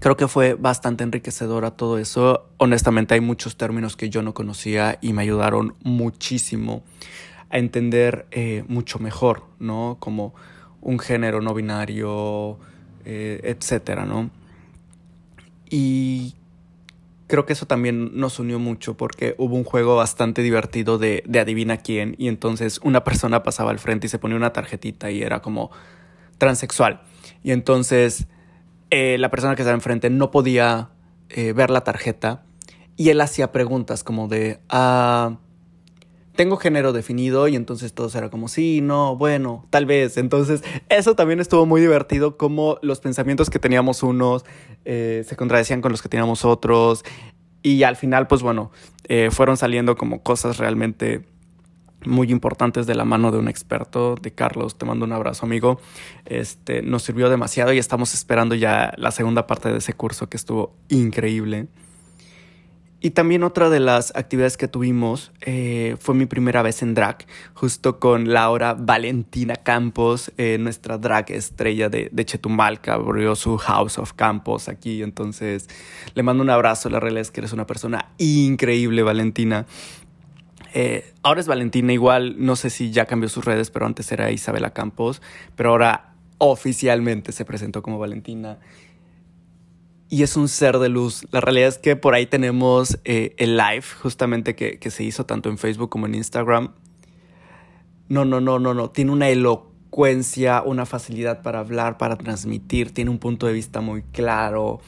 Creo 0.00 0.16
que 0.16 0.28
fue 0.28 0.54
bastante 0.54 1.04
enriquecedora 1.04 1.72
todo 1.72 1.98
eso. 1.98 2.48
Honestamente 2.56 3.12
hay 3.12 3.20
muchos 3.20 3.58
términos 3.58 3.96
que 3.96 4.08
yo 4.08 4.22
no 4.22 4.32
conocía 4.32 4.98
y 5.02 5.12
me 5.12 5.20
ayudaron 5.20 5.74
muchísimo 5.82 6.82
a 7.50 7.58
entender 7.58 8.26
eh, 8.30 8.64
mucho 8.68 8.98
mejor, 8.98 9.44
¿no? 9.58 9.96
Como 10.00 10.34
un 10.80 10.98
género 10.98 11.42
no 11.42 11.52
binario, 11.52 12.58
eh, 13.04 13.40
etcétera, 13.42 14.06
¿no? 14.06 14.30
Y 15.68 16.34
creo 17.26 17.46
que 17.46 17.52
eso 17.52 17.66
también 17.66 18.18
nos 18.18 18.38
unió 18.38 18.58
mucho 18.58 18.96
porque 18.96 19.34
hubo 19.38 19.56
un 19.56 19.64
juego 19.64 19.96
bastante 19.96 20.42
divertido 20.42 20.98
de, 20.98 21.22
de 21.26 21.40
adivina 21.40 21.76
quién 21.76 22.14
y 22.18 22.28
entonces 22.28 22.80
una 22.82 23.04
persona 23.04 23.42
pasaba 23.42 23.70
al 23.70 23.78
frente 23.78 24.06
y 24.06 24.10
se 24.10 24.18
ponía 24.18 24.36
una 24.36 24.52
tarjetita 24.52 25.10
y 25.10 25.22
era 25.22 25.42
como 25.42 25.70
transexual. 26.38 27.02
Y 27.42 27.50
entonces 27.50 28.26
eh, 28.90 29.16
la 29.18 29.30
persona 29.30 29.54
que 29.54 29.62
estaba 29.62 29.74
enfrente 29.74 30.08
no 30.10 30.30
podía 30.30 30.90
ver 31.54 31.70
la 31.70 31.82
tarjeta 31.84 32.42
y 32.96 33.10
él 33.10 33.20
hacía 33.20 33.52
preguntas 33.52 34.02
como 34.02 34.26
de, 34.26 34.58
ah, 34.68 35.38
tengo 36.40 36.56
género 36.56 36.94
definido 36.94 37.48
y 37.48 37.54
entonces 37.54 37.92
todo 37.92 38.08
era 38.16 38.30
como, 38.30 38.48
sí, 38.48 38.80
no, 38.80 39.14
bueno, 39.14 39.66
tal 39.68 39.84
vez. 39.84 40.16
Entonces 40.16 40.64
eso 40.88 41.14
también 41.14 41.38
estuvo 41.38 41.66
muy 41.66 41.82
divertido 41.82 42.38
como 42.38 42.78
los 42.80 42.98
pensamientos 42.98 43.50
que 43.50 43.58
teníamos 43.58 44.02
unos 44.02 44.46
eh, 44.86 45.22
se 45.26 45.36
contradecían 45.36 45.82
con 45.82 45.92
los 45.92 46.00
que 46.00 46.08
teníamos 46.08 46.46
otros 46.46 47.04
y 47.62 47.82
al 47.82 47.96
final 47.96 48.26
pues 48.26 48.40
bueno, 48.40 48.70
fueron 49.32 49.58
saliendo 49.58 49.96
como 49.96 50.22
cosas 50.22 50.56
realmente 50.56 51.26
muy 52.06 52.30
importantes 52.30 52.86
de 52.86 52.94
la 52.94 53.04
mano 53.04 53.32
de 53.32 53.38
un 53.38 53.48
experto, 53.48 54.14
de 54.14 54.32
Carlos. 54.32 54.78
Te 54.78 54.86
mando 54.86 55.04
un 55.04 55.12
abrazo, 55.12 55.44
amigo. 55.44 55.78
Este, 56.24 56.80
nos 56.80 57.02
sirvió 57.02 57.28
demasiado 57.28 57.74
y 57.74 57.78
estamos 57.78 58.14
esperando 58.14 58.54
ya 58.54 58.94
la 58.96 59.10
segunda 59.10 59.46
parte 59.46 59.70
de 59.70 59.76
ese 59.76 59.92
curso 59.92 60.30
que 60.30 60.38
estuvo 60.38 60.74
increíble. 60.88 61.68
Y 63.02 63.10
también 63.12 63.44
otra 63.44 63.70
de 63.70 63.80
las 63.80 64.14
actividades 64.14 64.58
que 64.58 64.68
tuvimos 64.68 65.32
eh, 65.40 65.96
fue 65.98 66.14
mi 66.14 66.26
primera 66.26 66.60
vez 66.60 66.82
en 66.82 66.92
drag, 66.92 67.24
justo 67.54 67.98
con 67.98 68.30
Laura 68.30 68.74
Valentina 68.74 69.56
Campos, 69.56 70.32
eh, 70.36 70.58
nuestra 70.60 70.98
drag 70.98 71.30
estrella 71.30 71.88
de, 71.88 72.10
de, 72.12 72.24
Chetumalca, 72.26 72.94
abrió 72.94 73.34
su 73.36 73.56
House 73.56 73.96
of 73.96 74.12
Campos 74.12 74.68
aquí, 74.68 75.02
entonces 75.02 75.68
le 76.14 76.22
mando 76.22 76.42
un 76.42 76.50
abrazo, 76.50 76.90
la 76.90 77.00
realidad 77.00 77.22
es 77.22 77.30
que 77.30 77.40
eres 77.40 77.54
una 77.54 77.66
persona 77.66 78.10
increíble, 78.18 79.02
Valentina. 79.02 79.64
Eh, 80.74 81.14
ahora 81.22 81.40
es 81.40 81.46
Valentina 81.46 81.94
igual, 81.94 82.36
no 82.38 82.54
sé 82.54 82.68
si 82.68 82.90
ya 82.90 83.06
cambió 83.06 83.30
sus 83.30 83.46
redes, 83.46 83.70
pero 83.70 83.86
antes 83.86 84.12
era 84.12 84.30
Isabela 84.30 84.74
Campos, 84.74 85.22
pero 85.56 85.70
ahora 85.70 86.14
oficialmente 86.38 87.32
se 87.32 87.44
presentó 87.44 87.82
como 87.82 87.98
Valentina 87.98 88.58
y 90.10 90.24
es 90.24 90.36
un 90.36 90.48
ser 90.48 90.78
de 90.78 90.88
luz. 90.88 91.24
La 91.30 91.40
realidad 91.40 91.68
es 91.68 91.78
que 91.78 91.94
por 91.94 92.14
ahí 92.14 92.26
tenemos 92.26 92.98
eh, 93.04 93.34
el 93.38 93.56
live 93.56 93.84
justamente 94.02 94.56
que, 94.56 94.80
que, 94.80 94.90
se 94.90 95.04
hizo 95.04 95.24
tanto 95.24 95.48
en 95.48 95.56
Facebook 95.56 95.88
como 95.88 96.06
en 96.06 96.16
Instagram. 96.16 96.74
No, 98.08 98.24
no, 98.24 98.40
no, 98.40 98.58
no, 98.58 98.74
no. 98.74 98.90
Tiene 98.90 99.12
una 99.12 99.28
elocuencia, 99.28 100.62
una 100.62 100.84
facilidad 100.84 101.42
para 101.42 101.60
hablar, 101.60 101.96
para 101.96 102.16
transmitir, 102.16 102.92
tiene 102.92 103.08
un 103.08 103.18
punto 103.18 103.46
de 103.46 103.52
vista 103.52 103.80
muy 103.80 104.02
claro, 104.02 104.80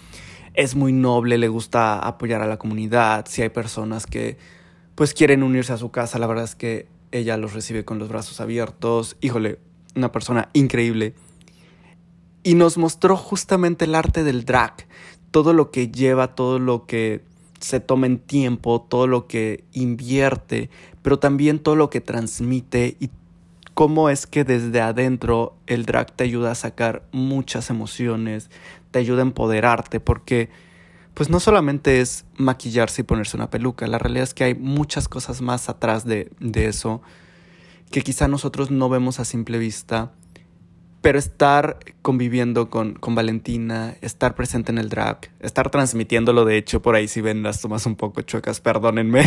es 0.54 0.74
muy 0.74 0.92
noble, 0.92 1.38
le 1.38 1.48
gusta 1.48 2.00
apoyar 2.00 2.42
a 2.42 2.46
la 2.48 2.56
comunidad. 2.58 3.26
Si 3.28 3.42
hay 3.42 3.48
personas 3.48 4.06
que 4.06 4.38
pues 4.96 5.14
quieren 5.14 5.44
unirse 5.44 5.72
a 5.72 5.76
su 5.76 5.92
casa, 5.92 6.18
la 6.18 6.26
verdad 6.26 6.44
es 6.44 6.56
que 6.56 6.88
ella 7.12 7.36
los 7.36 7.52
recibe 7.52 7.84
con 7.84 8.00
los 8.00 8.08
brazos 8.08 8.40
abiertos. 8.40 9.16
Híjole, 9.20 9.60
una 9.94 10.10
persona 10.10 10.48
increíble 10.52 11.14
y 12.42 12.54
nos 12.54 12.76
mostró 12.76 13.16
justamente 13.16 13.84
el 13.84 13.94
arte 13.94 14.24
del 14.24 14.44
drag, 14.44 14.86
todo 15.32 15.52
lo 15.52 15.72
que 15.72 15.88
lleva, 15.88 16.36
todo 16.36 16.60
lo 16.60 16.86
que 16.86 17.22
se 17.58 17.80
toma 17.80 18.06
en 18.06 18.18
tiempo, 18.18 18.86
todo 18.88 19.06
lo 19.06 19.26
que 19.26 19.64
invierte, 19.72 20.70
pero 21.02 21.18
también 21.18 21.58
todo 21.58 21.74
lo 21.74 21.90
que 21.90 22.00
transmite 22.00 22.96
y 23.00 23.10
cómo 23.74 24.10
es 24.10 24.26
que 24.26 24.44
desde 24.44 24.80
adentro 24.80 25.56
el 25.66 25.86
drag 25.86 26.12
te 26.12 26.24
ayuda 26.24 26.52
a 26.52 26.54
sacar 26.54 27.02
muchas 27.12 27.70
emociones, 27.70 28.50
te 28.90 28.98
ayuda 28.98 29.22
a 29.22 29.26
empoderarte, 29.26 30.00
porque 30.00 30.50
pues 31.14 31.30
no 31.30 31.40
solamente 31.40 32.00
es 32.00 32.24
maquillarse 32.36 33.02
y 33.02 33.04
ponerse 33.04 33.36
una 33.36 33.50
peluca, 33.50 33.86
la 33.86 33.98
realidad 33.98 34.24
es 34.24 34.34
que 34.34 34.44
hay 34.44 34.54
muchas 34.54 35.08
cosas 35.08 35.40
más 35.40 35.68
atrás 35.68 36.04
de, 36.04 36.30
de 36.40 36.66
eso 36.66 37.02
que 37.90 38.02
quizá 38.02 38.28
nosotros 38.28 38.70
no 38.70 38.88
vemos 38.88 39.20
a 39.20 39.24
simple 39.24 39.58
vista 39.58 40.12
pero 41.02 41.18
estar 41.18 41.78
conviviendo 42.00 42.70
con, 42.70 42.94
con, 42.94 43.14
Valentina, 43.14 43.96
estar 44.00 44.34
presente 44.36 44.70
en 44.70 44.78
el 44.78 44.88
drag, 44.88 45.30
estar 45.40 45.68
transmitiéndolo, 45.68 46.44
de 46.44 46.56
hecho, 46.56 46.80
por 46.80 46.94
ahí 46.94 47.08
si 47.08 47.20
ven 47.20 47.42
las 47.42 47.60
tomas 47.60 47.84
un 47.86 47.96
poco 47.96 48.22
chuecas, 48.22 48.60
perdónenme. 48.60 49.24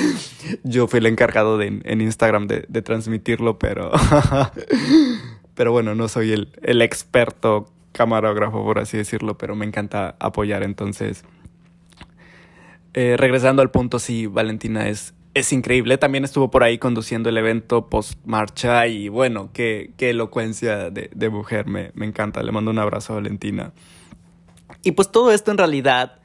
Yo 0.62 0.86
fui 0.86 0.98
el 1.00 1.06
encargado 1.06 1.58
de, 1.58 1.80
en 1.82 2.00
Instagram 2.00 2.46
de, 2.46 2.64
de 2.68 2.82
transmitirlo, 2.82 3.58
pero, 3.58 3.90
pero 5.54 5.72
bueno, 5.72 5.96
no 5.96 6.06
soy 6.06 6.32
el, 6.32 6.52
el 6.62 6.82
experto 6.82 7.68
camarógrafo, 7.92 8.62
por 8.64 8.78
así 8.78 8.96
decirlo, 8.96 9.36
pero 9.36 9.56
me 9.56 9.66
encanta 9.66 10.14
apoyar. 10.20 10.62
Entonces, 10.62 11.24
eh, 12.94 13.16
regresando 13.16 13.60
al 13.60 13.70
punto, 13.72 13.98
sí, 13.98 14.26
Valentina 14.26 14.88
es, 14.88 15.14
es 15.38 15.52
increíble. 15.52 15.98
También 15.98 16.24
estuvo 16.24 16.50
por 16.50 16.62
ahí 16.62 16.78
conduciendo 16.78 17.28
el 17.28 17.36
evento 17.36 17.88
post 17.88 18.18
marcha 18.24 18.86
y 18.86 19.08
bueno, 19.08 19.50
qué, 19.52 19.92
qué 19.96 20.10
elocuencia 20.10 20.90
de, 20.90 21.10
de 21.14 21.28
mujer, 21.30 21.66
me, 21.66 21.92
me, 21.94 22.06
encanta. 22.06 22.42
Le 22.42 22.52
mando 22.52 22.70
un 22.70 22.78
abrazo 22.78 23.12
a 23.12 23.16
Valentina. 23.16 23.72
Y 24.82 24.92
pues 24.92 25.10
todo 25.10 25.32
esto 25.32 25.50
en 25.50 25.58
realidad 25.58 26.20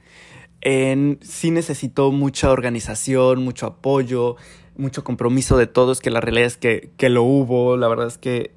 en, 0.61 1.19
sí 1.21 1.51
necesitó 1.51 2.11
mucha 2.11 2.51
organización, 2.51 3.43
mucho 3.43 3.67
apoyo, 3.67 4.37
mucho 4.75 5.03
compromiso 5.03 5.57
de 5.57 5.67
todos, 5.67 5.99
que 5.99 6.09
la 6.09 6.21
realidad 6.21 6.47
es 6.47 6.57
que, 6.57 6.91
que 6.97 7.09
lo 7.09 7.23
hubo. 7.23 7.77
La 7.77 7.87
verdad 7.87 8.07
es 8.07 8.17
que, 8.17 8.51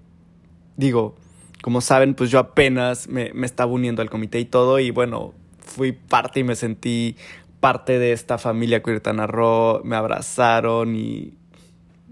digo, 0.76 1.16
como 1.62 1.80
saben, 1.80 2.14
pues 2.14 2.30
yo 2.30 2.38
apenas 2.38 3.08
me, 3.08 3.32
me 3.34 3.46
estaba 3.46 3.72
uniendo 3.72 4.02
al 4.02 4.10
comité 4.10 4.38
y 4.38 4.44
todo 4.44 4.78
y 4.78 4.90
bueno, 4.90 5.34
fui 5.60 5.92
parte 5.92 6.40
y 6.40 6.44
me 6.44 6.54
sentí 6.54 7.16
parte 7.60 7.98
de 7.98 8.12
esta 8.12 8.38
familia 8.38 8.82
Queretana 8.82 9.26
Roo, 9.26 9.82
me 9.84 9.96
abrazaron 9.96 10.94
y 10.94 11.34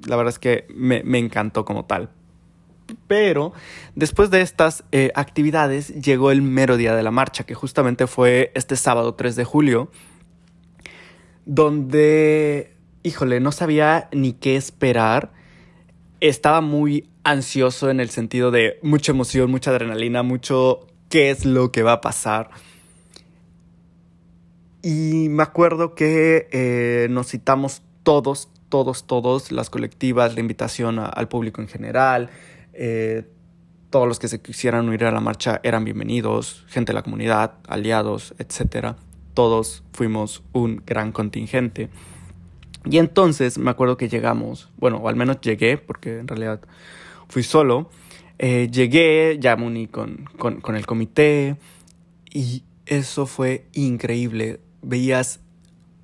la 0.07 0.17
verdad 0.17 0.33
es 0.33 0.39
que 0.39 0.67
me, 0.75 1.03
me 1.05 1.19
encantó 1.19 1.65
como 1.65 1.85
tal. 1.85 2.11
Pero 3.07 3.53
después 3.95 4.31
de 4.31 4.41
estas 4.41 4.85
eh, 4.93 5.11
actividades 5.15 5.89
llegó 6.03 6.31
el 6.31 6.43
mero 6.43 6.77
día 6.77 6.95
de 6.95 7.03
la 7.03 7.11
marcha, 7.11 7.45
que 7.45 7.55
justamente 7.55 8.07
fue 8.07 8.53
este 8.55 8.77
sábado 8.77 9.15
3 9.15 9.37
de 9.37 9.45
julio, 9.45 9.91
donde, 11.47 12.77
híjole, 13.03 13.41
no 13.41 13.53
sabía 13.53 14.09
ni 14.13 14.33
qué 14.33 14.57
esperar. 14.57 15.33
Estaba 16.21 16.61
muy 16.61 17.09
ansioso 17.23 17.91
en 17.91 18.01
el 18.01 18.11
sentido 18.11 18.51
de 18.51 18.79
mucha 18.83 19.13
emoción, 19.13 19.51
mucha 19.51 19.71
adrenalina, 19.71 20.23
mucho 20.23 20.87
qué 21.09 21.31
es 21.31 21.45
lo 21.45 21.73
que 21.73 21.83
va 21.83 21.93
a 21.93 22.01
pasar. 22.01 22.51
Y 24.87 25.31
me 25.31 25.43
acuerdo 25.43 25.95
que 25.95 26.47
eh, 26.53 27.09
nos 27.09 27.29
citamos 27.29 27.81
todos, 28.03 28.51
todos, 28.69 29.07
todos, 29.07 29.51
las 29.51 29.71
colectivas, 29.71 30.35
la 30.35 30.41
invitación 30.41 30.99
al 30.99 31.27
público 31.27 31.63
en 31.63 31.69
general, 31.69 32.29
eh, 32.75 33.27
todos 33.89 34.07
los 34.07 34.19
que 34.19 34.29
se 34.29 34.43
quisieran 34.43 34.87
unir 34.87 35.07
a 35.07 35.11
la 35.11 35.21
marcha 35.21 35.59
eran 35.63 35.87
bienvenidos, 35.87 36.67
gente 36.69 36.93
de 36.93 36.97
la 36.97 37.03
comunidad, 37.03 37.55
aliados, 37.67 38.35
etc. 38.39 38.89
Todos 39.33 39.83
fuimos 39.95 40.43
un 40.53 40.83
gran 40.85 41.13
contingente. 41.13 41.89
Y 42.85 42.99
entonces 42.99 43.57
me 43.57 43.71
acuerdo 43.71 43.97
que 43.97 44.11
llegamos, 44.11 44.69
bueno, 44.77 44.99
o 44.99 45.09
al 45.09 45.17
menos 45.17 45.41
llegué, 45.41 45.79
porque 45.79 46.19
en 46.19 46.29
realidad 46.29 46.61
fui 47.29 47.43
solo. 47.43 47.89
Eh, 48.39 48.69
llegué, 48.71 49.39
ya 49.41 49.57
me 49.57 49.65
uní 49.65 49.87
con, 49.87 50.29
con, 50.37 50.61
con 50.61 50.77
el 50.77 50.85
comité 50.85 51.57
y 52.31 52.65
eso 52.85 53.25
fue 53.25 53.67
increíble 53.73 54.61
veías 54.85 55.41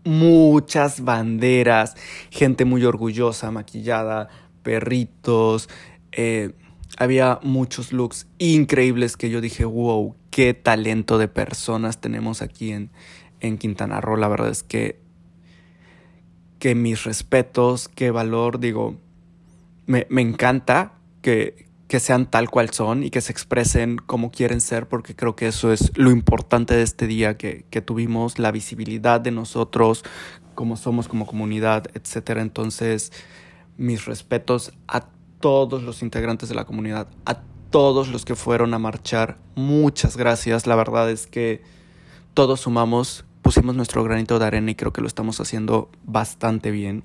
muchas 0.05 1.03
banderas, 1.03 1.97
gente 2.31 2.65
muy 2.65 2.85
orgullosa, 2.85 3.51
maquillada, 3.51 4.29
perritos, 4.63 5.69
eh, 6.13 6.53
había 6.97 7.39
muchos 7.43 7.93
looks 7.93 8.27
increíbles 8.39 9.17
que 9.17 9.31
yo 9.31 9.41
dije, 9.41 9.65
wow, 9.65 10.15
qué 10.31 10.55
talento 10.55 11.19
de 11.19 11.29
personas 11.29 12.01
tenemos 12.01 12.43
aquí 12.43 12.73
en, 12.73 12.91
en 13.41 13.59
Quintana 13.59 14.01
Roo. 14.01 14.17
La 14.17 14.29
verdad 14.29 14.51
es 14.51 14.63
que, 14.63 15.01
que 16.59 16.75
mis 16.75 17.05
respetos, 17.05 17.89
qué 17.89 18.11
valor, 18.11 18.59
digo, 18.59 18.99
me, 19.87 20.07
me 20.11 20.23
encanta 20.23 20.95
que, 21.23 21.70
que 21.91 21.99
sean 21.99 22.25
tal 22.31 22.49
cual 22.51 22.71
son 22.71 23.03
y 23.03 23.11
que 23.11 23.21
se 23.21 23.33
expresen 23.33 23.97
como 23.97 24.31
quieren 24.31 24.61
ser, 24.61 24.89
porque 24.89 25.17
creo 25.17 25.35
que 25.35 25.49
eso 25.49 25.73
es 25.73 25.91
lo 25.99 26.13
importante 26.13 26.77
de 26.77 26.83
este 26.83 27.09
día 27.09 27.37
que, 27.37 27.67
que 27.69 27.83
tuvimos, 27.83 28.39
la 28.39 28.53
visibilidad 28.53 29.21
de 29.21 29.33
nosotros, 29.33 30.05
como 30.55 30.77
somos 30.77 31.09
como 31.09 31.27
comunidad, 31.27 31.89
etc. 31.95 32.39
Entonces, 32.39 33.13
mis 33.77 34.05
respetos 34.05 34.73
a 34.87 35.09
todos 35.41 35.83
los 35.83 36.03
integrantes 36.03 36.49
de 36.49 36.55
la 36.55 36.65
comunidad, 36.65 37.09
a 37.27 37.41
todos 37.71 38.07
los 38.07 38.25
que 38.25 38.37
fueron 38.37 38.73
a 38.73 38.79
marchar. 38.79 39.39
Muchas 39.57 40.17
gracias. 40.17 40.69
La 40.69 40.77
verdad 40.77 41.11
es 41.11 41.27
que 41.27 41.61
todos 42.35 42.61
sumamos, 42.61 43.25
pusimos 43.43 43.75
nuestro 43.75 44.05
granito 44.05 44.39
de 44.39 44.47
arena 44.47 44.71
y 44.71 44.77
creo 44.77 44.93
que 44.93 45.01
lo 45.01 45.09
estamos 45.09 45.41
haciendo 45.41 45.91
bastante 46.05 46.71
bien. 46.71 47.03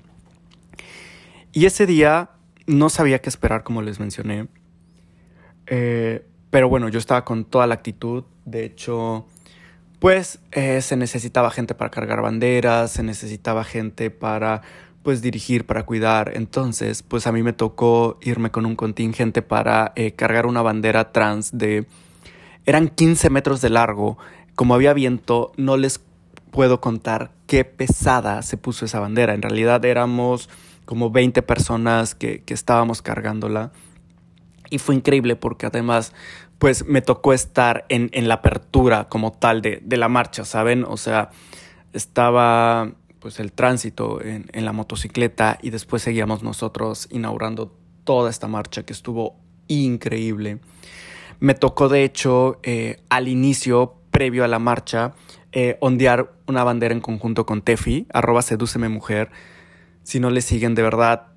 Y 1.52 1.66
ese 1.66 1.86
día 1.86 2.30
no 2.68 2.88
sabía 2.88 3.20
qué 3.20 3.28
esperar, 3.30 3.64
como 3.64 3.82
les 3.82 3.98
mencioné. 3.98 4.46
Eh, 5.66 6.24
pero 6.50 6.68
bueno, 6.68 6.88
yo 6.88 6.98
estaba 6.98 7.24
con 7.24 7.44
toda 7.44 7.66
la 7.66 7.74
actitud. 7.74 8.24
De 8.44 8.64
hecho, 8.64 9.26
pues 9.98 10.40
eh, 10.52 10.80
se 10.82 10.96
necesitaba 10.96 11.50
gente 11.50 11.74
para 11.74 11.90
cargar 11.90 12.22
banderas, 12.22 12.92
se 12.92 13.02
necesitaba 13.02 13.64
gente 13.64 14.10
para 14.10 14.62
pues 15.02 15.22
dirigir, 15.22 15.66
para 15.66 15.86
cuidar. 15.86 16.32
Entonces, 16.34 17.02
pues 17.02 17.26
a 17.26 17.32
mí 17.32 17.42
me 17.42 17.52
tocó 17.52 18.18
irme 18.22 18.50
con 18.50 18.66
un 18.66 18.74
contingente 18.74 19.40
para 19.42 19.92
eh, 19.94 20.12
cargar 20.12 20.46
una 20.46 20.62
bandera 20.62 21.12
trans 21.12 21.56
de... 21.56 21.86
Eran 22.64 22.88
15 22.88 23.30
metros 23.30 23.60
de 23.60 23.70
largo. 23.70 24.18
Como 24.56 24.74
había 24.74 24.92
viento, 24.94 25.52
no 25.56 25.76
les 25.76 26.00
puedo 26.50 26.80
contar 26.80 27.30
qué 27.46 27.64
pesada 27.64 28.42
se 28.42 28.56
puso 28.56 28.84
esa 28.84 28.98
bandera. 28.98 29.34
En 29.34 29.42
realidad 29.42 29.84
éramos 29.84 30.48
como 30.84 31.10
20 31.10 31.40
personas 31.42 32.14
que, 32.14 32.42
que 32.42 32.54
estábamos 32.54 33.00
cargándola. 33.00 33.70
Y 34.70 34.78
fue 34.78 34.94
increíble 34.94 35.36
porque 35.36 35.66
además, 35.66 36.12
pues 36.58 36.86
me 36.86 37.02
tocó 37.02 37.32
estar 37.32 37.84
en, 37.88 38.10
en 38.12 38.28
la 38.28 38.34
apertura 38.34 39.08
como 39.08 39.32
tal 39.32 39.62
de, 39.62 39.80
de, 39.82 39.96
la 39.96 40.08
marcha, 40.08 40.44
¿saben? 40.44 40.84
O 40.84 40.96
sea, 40.96 41.30
estaba 41.92 42.92
pues 43.20 43.40
el 43.40 43.52
tránsito 43.52 44.22
en, 44.22 44.46
en 44.52 44.64
la 44.64 44.72
motocicleta 44.72 45.58
y 45.62 45.70
después 45.70 46.02
seguíamos 46.02 46.42
nosotros 46.42 47.08
inaugurando 47.10 47.74
toda 48.04 48.30
esta 48.30 48.48
marcha 48.48 48.84
que 48.84 48.92
estuvo 48.92 49.36
increíble. 49.68 50.60
Me 51.38 51.54
tocó 51.54 51.88
de 51.88 52.04
hecho 52.04 52.58
eh, 52.62 53.02
al 53.10 53.28
inicio, 53.28 53.96
previo 54.10 54.44
a 54.44 54.48
la 54.48 54.58
marcha, 54.58 55.14
eh, 55.52 55.76
ondear 55.80 56.32
una 56.46 56.64
bandera 56.64 56.94
en 56.94 57.00
conjunto 57.00 57.44
con 57.44 57.62
Tefi, 57.62 58.06
arroba 58.12 58.42
sedúceme 58.42 58.88
mujer. 58.88 59.30
Si 60.02 60.20
no 60.20 60.30
le 60.30 60.40
siguen, 60.40 60.74
de 60.74 60.82
verdad, 60.82 61.28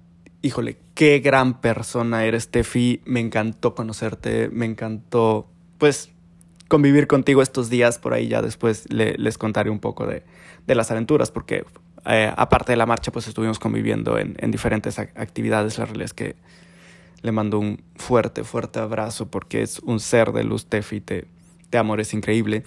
híjole, 0.42 0.78
qué 0.94 1.20
gran 1.20 1.60
persona 1.60 2.26
eres, 2.26 2.50
Tefi. 2.50 3.02
Me 3.06 3.20
encantó 3.20 3.76
conocerte, 3.76 4.50
me 4.50 4.66
encantó, 4.66 5.48
pues, 5.78 6.12
convivir 6.68 7.08
contigo 7.08 7.42
estos 7.42 7.70
días. 7.70 8.00
Por 8.00 8.14
ahí 8.14 8.28
ya 8.28 8.42
después 8.42 8.86
les 8.92 9.38
contaré 9.38 9.70
un 9.70 9.80
poco 9.80 10.08
de, 10.08 10.24
las 10.68 10.92
aventuras, 10.92 11.32
porque 11.32 11.66
eh, 12.06 12.32
aparte 12.36 12.72
de 12.74 12.78
la 12.78 12.86
marcha, 12.86 13.12
pues 13.12 13.28
estuvimos 13.28 13.60
conviviendo 13.60 14.18
en, 14.18 14.52
diferentes 14.52 15.00
actividades. 15.00 15.78
La 15.78 15.86
realidad 15.86 16.06
es 16.06 16.14
que 16.14 16.36
le 17.22 17.32
mando 17.32 17.60
un 17.60 17.82
fuerte, 17.96 18.44
fuerte 18.44 18.80
abrazo 18.80 19.30
porque 19.30 19.62
es 19.62 19.80
un 19.80 20.00
ser 20.00 20.32
de 20.32 20.44
luz, 20.44 20.68
Tefi. 20.68 21.02
Te, 21.02 21.28
te 21.70 21.78
amo, 21.78 21.96
es 21.96 22.14
increíble. 22.14 22.64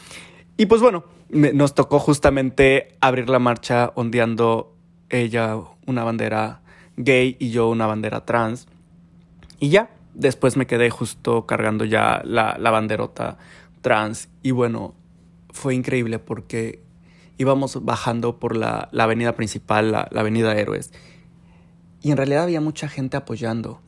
Y 0.56 0.66
pues 0.66 0.82
bueno, 0.82 1.04
nos 1.30 1.74
tocó 1.74 1.98
justamente 1.98 2.96
abrir 3.00 3.30
la 3.30 3.38
marcha 3.38 3.92
ondeando 3.94 4.76
ella 5.08 5.56
una 5.86 6.04
bandera 6.04 6.61
gay 6.96 7.36
y 7.38 7.50
yo 7.50 7.68
una 7.68 7.86
bandera 7.86 8.24
trans. 8.24 8.66
Y 9.58 9.70
ya, 9.70 9.90
después 10.14 10.56
me 10.56 10.66
quedé 10.66 10.90
justo 10.90 11.46
cargando 11.46 11.84
ya 11.84 12.22
la, 12.24 12.56
banderota 12.58 13.38
trans. 13.80 14.28
Y 14.42 14.50
bueno, 14.50 14.94
fue 15.50 15.74
increíble 15.74 16.18
porque 16.18 16.82
íbamos 17.38 17.84
bajando 17.84 18.38
por 18.38 18.56
la, 18.56 18.88
avenida 18.92 19.34
principal, 19.34 19.92
la, 19.92 20.08
la, 20.10 20.20
avenida 20.20 20.56
Héroes. 20.56 20.92
Y 22.02 22.10
en 22.10 22.16
realidad 22.16 22.44
había 22.44 22.60
mucha 22.60 22.88
gente 22.88 23.16
apoyando. 23.16 23.80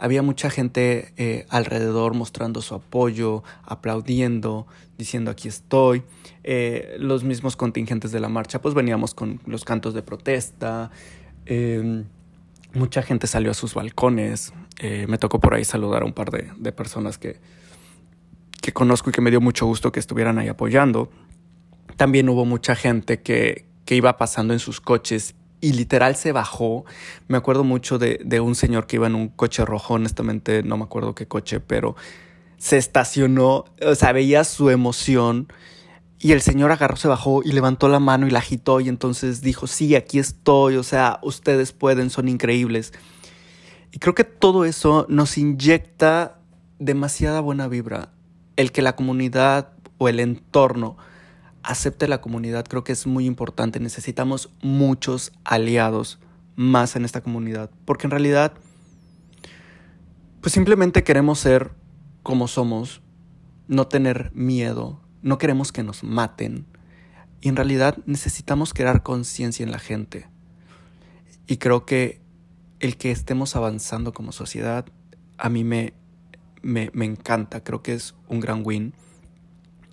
Había 0.00 0.22
mucha 0.22 0.48
gente 0.48 1.12
eh, 1.18 1.44
alrededor 1.50 2.14
mostrando 2.14 2.62
su 2.62 2.74
apoyo, 2.74 3.44
aplaudiendo, 3.62 4.66
diciendo 4.96 5.30
aquí 5.30 5.46
estoy. 5.46 6.02
Eh, 6.42 6.96
los 6.98 7.22
mismos 7.22 7.54
contingentes 7.54 8.10
de 8.10 8.18
la 8.18 8.30
marcha, 8.30 8.62
pues 8.62 8.74
veníamos 8.74 9.12
con 9.12 9.42
los 9.44 9.66
cantos 9.66 9.92
de 9.92 10.02
protesta. 10.02 10.90
Em, 11.44 12.06
mucha 12.74 13.02
gente 13.02 13.26
salió 13.26 13.50
a 13.50 13.54
sus 13.54 13.74
balcones. 13.74 14.52
Eh, 14.78 15.06
me 15.08 15.18
tocó 15.18 15.40
por 15.40 15.54
ahí 15.54 15.64
saludar 15.64 16.02
a 16.02 16.04
un 16.04 16.12
par 16.12 16.30
de, 16.30 16.72
personas 16.72 17.18
que, 17.18 17.40
que 18.60 18.72
conozco 18.72 19.10
y 19.10 19.12
que 19.12 19.20
me 19.20 19.30
dio 19.30 19.40
mucho 19.40 19.66
gusto 19.66 19.92
que 19.92 20.00
estuvieran 20.00 20.38
ahí 20.38 20.48
apoyando. 20.48 21.10
También 21.96 22.28
hubo 22.28 22.44
mucha 22.44 22.74
gente 22.74 23.20
que, 23.20 23.66
que 23.84 23.94
iba 23.94 24.16
pasando 24.16 24.52
en 24.52 24.58
sus 24.58 24.80
coches 24.80 25.34
y 25.60 25.72
literal 25.72 26.16
se 26.16 26.32
bajó. 26.32 26.84
Me 27.28 27.36
acuerdo 27.36 27.64
mucho 27.64 27.98
de, 27.98 28.20
de, 28.24 28.40
un 28.40 28.54
señor 28.54 28.86
que 28.86 28.96
iba 28.96 29.06
en 29.06 29.14
un 29.14 29.28
coche 29.28 29.64
rojo, 29.64 29.94
honestamente 29.94 30.62
no 30.62 30.76
me 30.76 30.84
acuerdo 30.84 31.14
qué 31.14 31.26
coche, 31.26 31.60
pero 31.60 31.96
se 32.56 32.78
estacionó, 32.78 33.64
o 33.82 33.94
sea, 33.94 34.12
veía 34.12 34.44
su 34.44 34.70
emoción 34.70 35.48
y 36.22 36.32
el 36.32 36.42
señor 36.42 36.70
agarró, 36.70 36.96
se 36.96 37.08
bajó 37.08 37.42
y 37.42 37.52
levantó 37.52 37.88
la 37.88 37.98
mano 37.98 38.26
y 38.26 38.30
la 38.30 38.40
agitó 38.40 38.80
y 38.80 38.90
entonces 38.90 39.40
dijo, 39.40 39.66
sí, 39.66 39.94
aquí 39.94 40.18
estoy, 40.18 40.76
o 40.76 40.82
sea, 40.82 41.18
ustedes 41.22 41.72
pueden, 41.72 42.10
son 42.10 42.28
increíbles. 42.28 42.92
Y 43.90 43.98
creo 43.98 44.14
que 44.14 44.24
todo 44.24 44.66
eso 44.66 45.06
nos 45.08 45.38
inyecta 45.38 46.38
demasiada 46.78 47.40
buena 47.40 47.68
vibra. 47.68 48.12
El 48.56 48.70
que 48.70 48.82
la 48.82 48.96
comunidad 48.96 49.72
o 49.96 50.10
el 50.10 50.20
entorno 50.20 50.98
acepte 51.62 52.06
la 52.06 52.20
comunidad 52.20 52.66
creo 52.66 52.84
que 52.84 52.92
es 52.92 53.06
muy 53.06 53.24
importante. 53.24 53.80
Necesitamos 53.80 54.50
muchos 54.60 55.32
aliados 55.44 56.20
más 56.54 56.96
en 56.96 57.06
esta 57.06 57.22
comunidad. 57.22 57.70
Porque 57.86 58.06
en 58.06 58.10
realidad, 58.10 58.52
pues 60.42 60.52
simplemente 60.52 61.02
queremos 61.02 61.38
ser 61.38 61.72
como 62.22 62.46
somos, 62.46 63.00
no 63.68 63.86
tener 63.86 64.30
miedo, 64.34 65.00
no 65.22 65.38
queremos 65.38 65.72
que 65.72 65.82
nos 65.82 66.04
maten. 66.04 66.66
Y 67.40 67.48
en 67.48 67.56
realidad 67.56 67.98
necesitamos 68.06 68.74
crear 68.74 69.02
conciencia 69.02 69.64
en 69.64 69.72
la 69.72 69.78
gente. 69.78 70.28
Y 71.46 71.56
creo 71.56 71.86
que 71.86 72.20
el 72.80 72.96
que 72.96 73.10
estemos 73.10 73.56
avanzando 73.56 74.12
como 74.12 74.32
sociedad, 74.32 74.86
a 75.38 75.48
mí 75.48 75.64
me, 75.64 75.94
me, 76.62 76.90
me 76.92 77.04
encanta, 77.04 77.62
creo 77.62 77.82
que 77.82 77.94
es 77.94 78.14
un 78.28 78.40
gran 78.40 78.62
win. 78.64 78.94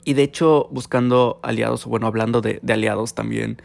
Y 0.08 0.14
de 0.14 0.24
hecho, 0.24 0.70
buscando 0.72 1.40
aliados, 1.44 1.86
o 1.86 1.90
bueno, 1.90 2.08
hablando 2.08 2.40
de, 2.40 2.62
aliados 2.70 3.14
también, 3.14 3.62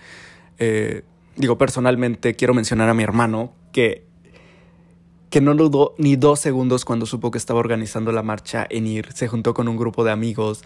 eh, 0.59 1.03
digo, 1.37 1.57
personalmente 1.57 2.35
quiero 2.35 2.53
mencionar 2.53 2.89
a 2.89 2.95
mi 2.95 3.05
hermano, 3.05 3.53
que, 3.71 4.05
que 5.31 5.41
no 5.41 5.55
dudó 5.55 5.95
ni 5.99 6.17
dos 6.17 6.41
segundos 6.41 6.85
cuando 6.85 7.07
supo 7.07 7.31
que 7.31 7.39
estaba 7.39 7.61
organizando 7.61 8.11
la 8.11 8.25
marcha 8.25 8.67
en 8.69 8.89
ir. 8.89 9.13
Se 9.13 9.29
juntó 9.29 9.55
con 9.55 9.69
un 9.69 9.77
grupo 9.77 10.03
de 10.03 10.11
amigos. 10.11 10.65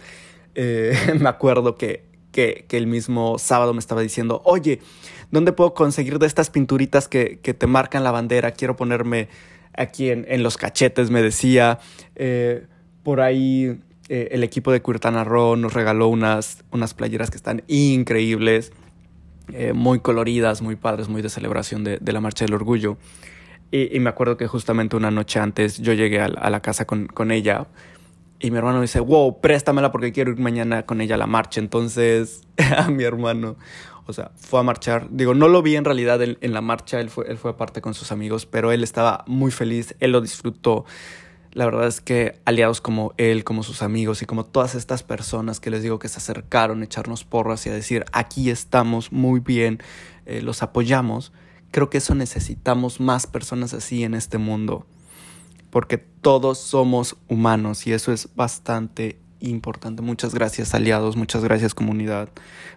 Eh, 0.59 1.13
me 1.19 1.29
acuerdo 1.29 1.77
que, 1.77 2.03
que, 2.31 2.65
el 2.71 2.87
mismo 2.87 3.37
sábado 3.37 3.73
me 3.73 3.79
estaba 3.79 4.01
diciendo, 4.01 4.41
oye, 4.43 4.81
¿dónde 5.31 5.53
puedo 5.53 5.73
conseguir 5.73 6.19
de 6.19 6.25
estas 6.25 6.49
pinturitas 6.49 7.07
que, 7.07 7.39
que 7.39 7.53
te 7.53 7.67
marcan 7.67 8.03
la 8.03 8.11
bandera? 8.11 8.51
Quiero 8.51 8.75
ponerme 8.75 9.29
aquí 9.73 10.09
en, 10.09 10.25
en 10.27 10.43
los 10.43 10.57
cachetes, 10.57 11.11
me 11.11 11.21
decía. 11.21 11.79
Eh, 12.15 12.65
por 13.03 13.21
ahí 13.21 13.79
eh, 14.09 14.29
el 14.31 14.43
equipo 14.43 14.71
de 14.71 14.81
Quirtana 14.81 15.23
Roo 15.23 15.55
nos 15.55 15.73
regaló 15.73 16.07
unas, 16.07 16.65
unas 16.71 16.93
playeras 16.93 17.29
que 17.29 17.37
están 17.37 17.63
increíbles, 17.67 18.73
muy 19.73 20.01
coloridas, 20.01 20.61
muy 20.61 20.75
padres, 20.75 21.07
muy 21.07 21.21
de 21.21 21.29
celebración 21.29 21.85
de, 21.85 21.99
la 22.01 22.19
Marcha 22.19 22.43
del 22.43 22.53
Orgullo. 22.53 22.97
Y, 23.71 23.97
me 24.01 24.09
acuerdo 24.09 24.35
que 24.35 24.45
justamente 24.45 24.97
una 24.97 25.09
noche 25.09 25.39
antes 25.39 25.77
yo 25.77 25.93
llegué 25.93 26.19
a, 26.19 26.49
la 26.49 26.59
casa 26.59 26.83
con, 26.83 27.07
con, 27.07 27.31
ella 27.31 27.67
y 28.39 28.51
mi 28.51 28.57
hermano 28.57 28.81
dice, 28.81 28.99
wow, 28.99 29.41
préstamela 29.41 29.91
porque 29.91 30.11
quiero 30.11 30.31
ir 30.31 30.37
mañana 30.37 30.85
con 30.85 31.01
ella 31.01 31.15
a 31.15 31.17
la 31.17 31.27
marcha. 31.27 31.59
Entonces, 31.59 32.41
a 32.77 32.89
mi 32.89 33.03
hermano, 33.03 33.55
o 34.05 34.13
sea, 34.13 34.31
fue 34.35 34.59
a 34.59 34.63
marchar. 34.63 35.07
Digo, 35.09 35.33
no 35.33 35.47
lo 35.47 35.61
vi 35.61 35.75
en 35.75 35.85
realidad 35.85 36.21
en, 36.21 36.37
en 36.41 36.53
la 36.53 36.61
marcha, 36.61 36.99
él 36.99 37.09
fue, 37.09 37.27
él 37.29 37.37
fue 37.37 37.51
aparte 37.51 37.81
con 37.81 37.93
sus 37.93 38.11
amigos, 38.11 38.45
pero 38.45 38.71
él 38.71 38.83
estaba 38.83 39.23
muy 39.27 39.51
feliz, 39.51 39.95
él 39.99 40.11
lo 40.11 40.21
disfrutó. 40.21 40.85
La 41.53 41.65
verdad 41.65 41.87
es 41.87 42.01
que 42.01 42.39
aliados 42.45 42.81
como 42.81 43.13
él, 43.17 43.43
como 43.43 43.63
sus 43.63 43.81
amigos 43.81 44.21
y 44.21 44.27
como 44.27 44.45
todas 44.45 44.75
estas 44.75 45.01
personas 45.01 45.59
que 45.59 45.71
les 45.71 45.81
digo 45.81 45.97
que 45.97 46.07
se 46.07 46.17
acercaron 46.17 46.81
a 46.81 46.85
echarnos 46.85 47.23
porras 47.23 47.65
y 47.65 47.69
a 47.69 47.73
decir 47.73 48.05
aquí 48.11 48.51
estamos 48.51 49.11
muy 49.11 49.39
bien, 49.39 49.79
eh, 50.27 50.41
los 50.43 50.61
apoyamos, 50.61 51.33
creo 51.71 51.89
que 51.89 51.97
eso 51.97 52.13
necesitamos 52.13 52.99
más 52.99 53.25
personas 53.25 53.73
así 53.73 54.03
en 54.03 54.13
este 54.13 54.37
mundo. 54.37 54.85
Porque 55.77 55.99
todos 55.99 56.57
somos 56.57 57.17
humanos 57.27 57.85
y 57.85 57.93
eso 57.93 58.11
es 58.11 58.29
bastante 58.35 59.19
importante. 59.39 60.01
Muchas 60.01 60.33
gracias 60.33 60.73
aliados, 60.73 61.15
muchas 61.15 61.43
gracias 61.43 61.75
comunidad 61.75 62.29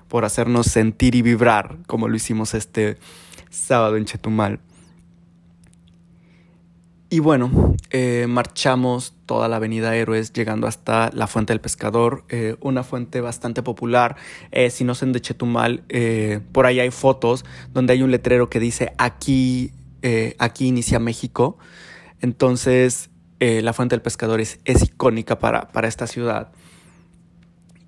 por 0.06 0.26
hacernos 0.26 0.66
sentir 0.66 1.14
y 1.14 1.22
vibrar 1.22 1.78
como 1.86 2.08
lo 2.08 2.16
hicimos 2.16 2.52
este 2.52 2.98
sábado 3.48 3.96
en 3.96 4.04
Chetumal. 4.04 4.60
Y 7.08 7.20
bueno, 7.20 7.74
eh, 7.88 8.26
marchamos 8.28 9.14
toda 9.24 9.48
la 9.48 9.56
avenida 9.56 9.96
Héroes 9.96 10.34
llegando 10.34 10.66
hasta 10.66 11.08
la 11.14 11.26
Fuente 11.26 11.54
del 11.54 11.62
Pescador, 11.62 12.26
eh, 12.28 12.56
una 12.60 12.82
fuente 12.82 13.22
bastante 13.22 13.62
popular. 13.62 14.16
Eh, 14.52 14.68
si 14.68 14.84
no 14.84 14.94
son 14.94 15.12
de 15.12 15.22
Chetumal, 15.22 15.84
por 16.52 16.66
ahí 16.66 16.80
hay 16.80 16.90
fotos 16.90 17.46
donde 17.72 17.94
hay 17.94 18.02
un 18.02 18.10
letrero 18.10 18.50
que 18.50 18.60
dice 18.60 18.92
aquí, 18.98 19.72
aquí 20.38 20.66
inicia 20.66 20.98
México. 20.98 21.56
Entonces, 22.20 23.11
la 23.38 23.72
Fuente 23.72 23.94
del 23.94 24.02
Pescador 24.02 24.40
es, 24.40 24.61
es 24.64 24.83
icónica 24.83 25.38
para, 25.38 25.68
para, 25.68 25.88
esta 25.88 26.06
ciudad. 26.06 26.52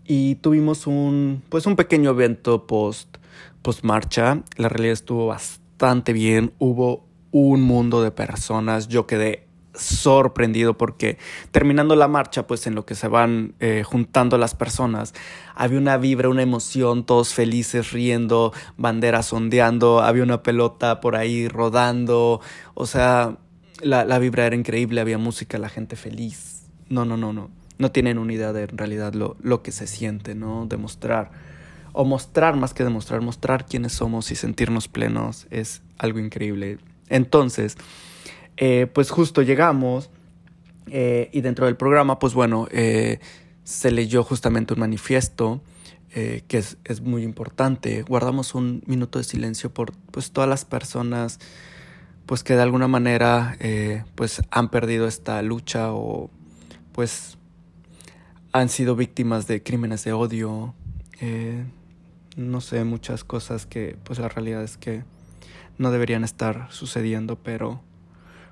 Y 0.04 0.36
tuvimos 0.36 0.86
un, 0.86 1.42
pues 1.48 1.66
un 1.66 1.76
pequeño 1.76 2.10
evento 2.10 2.66
post, 2.66 3.18
post 3.60 3.84
marcha. 3.84 4.42
La 4.56 4.68
realidad 4.68 4.94
estuvo 4.94 5.26
bastante 5.26 6.12
bien. 6.12 6.52
Hubo 6.58 7.06
un 7.30 7.62
mundo 7.62 8.02
de 8.02 8.10
personas. 8.10 8.88
Yo 8.88 9.06
quedé 9.06 9.46
sorprendido 9.74 10.76
porque 10.76 11.18
terminando 11.50 11.96
la 11.96 12.08
marcha, 12.08 12.46
pues 12.46 12.66
en 12.66 12.74
lo 12.74 12.84
que 12.84 12.94
se 12.94 13.08
van 13.08 13.54
eh, 13.60 13.82
juntando 13.84 14.38
las 14.38 14.54
personas, 14.54 15.14
había 15.54 15.78
una 15.78 15.96
vibra, 15.96 16.28
una 16.28 16.42
emoción, 16.42 17.04
todos 17.04 17.34
felices, 17.34 17.92
riendo, 17.92 18.52
banderas 18.76 19.32
ondeando, 19.32 20.00
había 20.00 20.22
una 20.22 20.42
pelota 20.42 21.00
por 21.00 21.16
ahí 21.16 21.48
rodando, 21.48 22.40
o 22.74 22.86
sea, 22.86 23.38
la, 23.82 24.04
la 24.04 24.18
vibra 24.18 24.46
era 24.46 24.56
increíble, 24.56 25.00
había 25.00 25.18
música, 25.18 25.58
la 25.58 25.68
gente 25.68 25.96
feliz. 25.96 26.62
No, 26.88 27.04
no, 27.04 27.16
no, 27.16 27.32
no. 27.32 27.50
No 27.78 27.90
tienen 27.90 28.18
una 28.18 28.32
idea 28.32 28.52
de 28.52 28.64
en 28.64 28.78
realidad 28.78 29.14
lo, 29.14 29.36
lo 29.42 29.62
que 29.62 29.72
se 29.72 29.86
siente, 29.86 30.34
¿no? 30.34 30.66
Demostrar, 30.66 31.30
o 31.92 32.04
mostrar 32.04 32.56
más 32.56 32.74
que 32.74 32.84
demostrar, 32.84 33.20
mostrar 33.20 33.66
quiénes 33.66 33.92
somos 33.92 34.30
y 34.30 34.36
sentirnos 34.36 34.88
plenos 34.88 35.46
es 35.50 35.82
algo 35.98 36.18
increíble. 36.18 36.78
Entonces, 37.08 37.76
eh, 38.56 38.86
pues 38.92 39.10
justo 39.10 39.42
llegamos 39.42 40.10
eh, 40.86 41.30
y 41.32 41.40
dentro 41.40 41.66
del 41.66 41.76
programa, 41.76 42.18
pues 42.18 42.34
bueno, 42.34 42.68
eh, 42.70 43.18
se 43.64 43.90
leyó 43.90 44.22
justamente 44.24 44.74
un 44.74 44.80
manifiesto 44.80 45.62
que 46.14 46.58
es, 46.58 46.76
es, 46.84 47.00
muy 47.00 47.22
importante. 47.22 48.02
Guardamos 48.02 48.54
un 48.54 48.82
minuto 48.84 49.18
de 49.18 49.24
silencio 49.24 49.72
por 49.72 49.92
pues, 50.10 50.30
todas 50.30 50.46
las 50.46 50.66
personas 50.66 51.40
pues 52.32 52.44
que 52.44 52.56
de 52.56 52.62
alguna 52.62 52.88
manera 52.88 53.58
pues 54.14 54.40
han 54.50 54.70
perdido 54.70 55.06
esta 55.06 55.42
lucha 55.42 55.92
o 55.92 56.30
pues 56.92 57.36
han 58.52 58.70
sido 58.70 58.96
víctimas 58.96 59.46
de 59.46 59.62
crímenes 59.62 60.02
de 60.04 60.14
odio, 60.14 60.74
no 62.38 62.60
sé, 62.62 62.84
muchas 62.84 63.22
cosas 63.22 63.66
que 63.66 63.98
pues 64.02 64.18
la 64.18 64.30
realidad 64.30 64.62
es 64.62 64.78
que 64.78 65.04
no 65.76 65.90
deberían 65.90 66.24
estar 66.24 66.68
sucediendo, 66.70 67.36
pero 67.36 67.82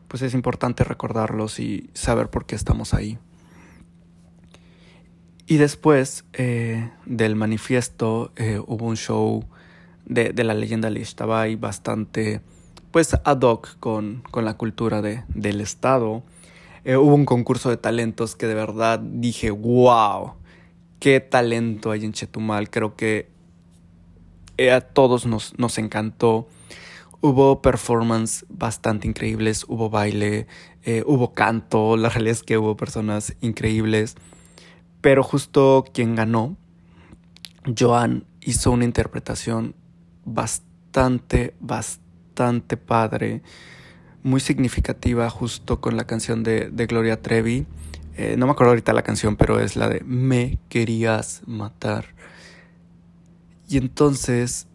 pues 0.08 0.20
es 0.20 0.34
importante 0.34 0.84
recordarlos 0.84 1.58
y 1.58 1.88
saber 1.94 2.28
por 2.28 2.44
qué 2.44 2.56
estamos 2.56 2.92
ahí. 2.92 3.18
Y 5.46 5.56
después 5.56 6.26
eh, 6.34 6.90
del 7.06 7.34
manifiesto 7.34 8.30
eh, 8.36 8.58
hubo 8.58 8.84
un 8.84 8.98
show 8.98 9.48
de, 10.04 10.34
de 10.34 10.44
la 10.44 10.52
leyenda 10.52 10.90
Lishtabai 10.90 11.56
bastante 11.56 12.42
pues 12.90 13.14
ad 13.24 13.40
hoc 13.42 13.76
con, 13.78 14.22
con 14.30 14.44
la 14.44 14.54
cultura 14.54 15.02
de, 15.02 15.24
del 15.28 15.60
estado. 15.60 16.22
Eh, 16.84 16.96
hubo 16.96 17.14
un 17.14 17.24
concurso 17.24 17.70
de 17.70 17.76
talentos 17.76 18.36
que 18.36 18.46
de 18.46 18.54
verdad 18.54 18.98
dije, 18.98 19.50
wow, 19.50 20.34
qué 20.98 21.20
talento 21.20 21.90
hay 21.90 22.04
en 22.04 22.12
Chetumal. 22.12 22.70
Creo 22.70 22.96
que 22.96 23.28
a 24.72 24.80
todos 24.80 25.26
nos, 25.26 25.58
nos 25.58 25.78
encantó. 25.78 26.48
Hubo 27.22 27.60
performance 27.60 28.46
bastante 28.48 29.06
increíbles, 29.06 29.64
hubo 29.68 29.90
baile, 29.90 30.46
hubo 31.04 31.34
canto, 31.34 31.98
la 31.98 32.08
realidad 32.08 32.32
es 32.32 32.42
que 32.42 32.56
hubo 32.56 32.78
personas 32.78 33.36
increíbles. 33.42 34.16
Pero 35.02 35.22
justo 35.22 35.84
quien 35.92 36.14
ganó, 36.14 36.56
Joan 37.78 38.24
hizo 38.40 38.70
una 38.70 38.84
interpretación 38.84 39.74
bastante, 40.24 41.54
bastante 41.60 42.09
padre, 42.86 43.42
muy 44.22 44.40
significativa 44.40 45.28
justo 45.30 45.80
con 45.80 45.96
la 45.96 46.06
canción 46.06 46.42
de, 46.42 46.70
Gloria 46.88 47.20
Trevi. 47.20 47.66
Eh, 48.16 48.36
no 48.36 48.46
me 48.46 48.52
acuerdo 48.52 48.70
ahorita 48.70 48.92
la 48.92 49.02
canción, 49.02 49.36
pero 49.36 49.60
es 49.60 49.76
la 49.76 49.88
de 49.88 50.02
Me 50.04 50.58
querías 50.68 51.42
matar. 51.46 52.06
Y 53.68 53.76
entonces 53.76 54.66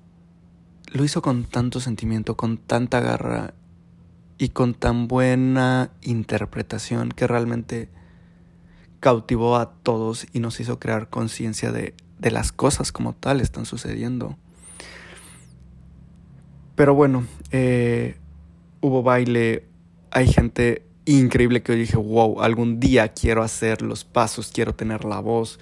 lo 0.91 1.03
hizo 1.03 1.21
con 1.21 1.43
tanto 1.43 1.79
sentimiento, 1.79 2.37
con 2.37 2.57
tanta 2.57 3.01
garra 3.01 3.53
y 4.37 4.49
con 4.49 4.73
tan 4.73 5.07
buena 5.07 5.91
interpretación 6.01 7.09
que 7.09 7.27
realmente 7.27 7.89
cautivó 8.99 9.57
a 9.57 9.71
todos 9.83 10.27
y 10.33 10.39
nos 10.39 10.59
hizo 10.59 10.79
crear 10.79 11.09
conciencia 11.09 11.71
de, 11.71 11.93
de 12.19 12.31
las 12.31 12.51
cosas 12.51 12.91
como 12.91 13.13
tal 13.13 13.41
están 13.41 13.65
sucediendo. 13.65 14.37
Pero 16.75 16.93
bueno, 16.93 17.25
eh, 17.51 18.17
hubo 18.81 19.01
baile, 19.03 19.65
hay 20.11 20.27
gente 20.27 20.85
increíble 21.05 21.61
que 21.61 21.73
yo 21.73 21.79
dije, 21.79 21.97
wow, 21.97 22.41
algún 22.41 22.79
día 22.79 23.09
quiero 23.09 23.43
hacer 23.43 23.81
los 23.81 24.03
pasos, 24.03 24.51
quiero 24.53 24.75
tener 24.75 25.05
la 25.05 25.19
voz, 25.19 25.59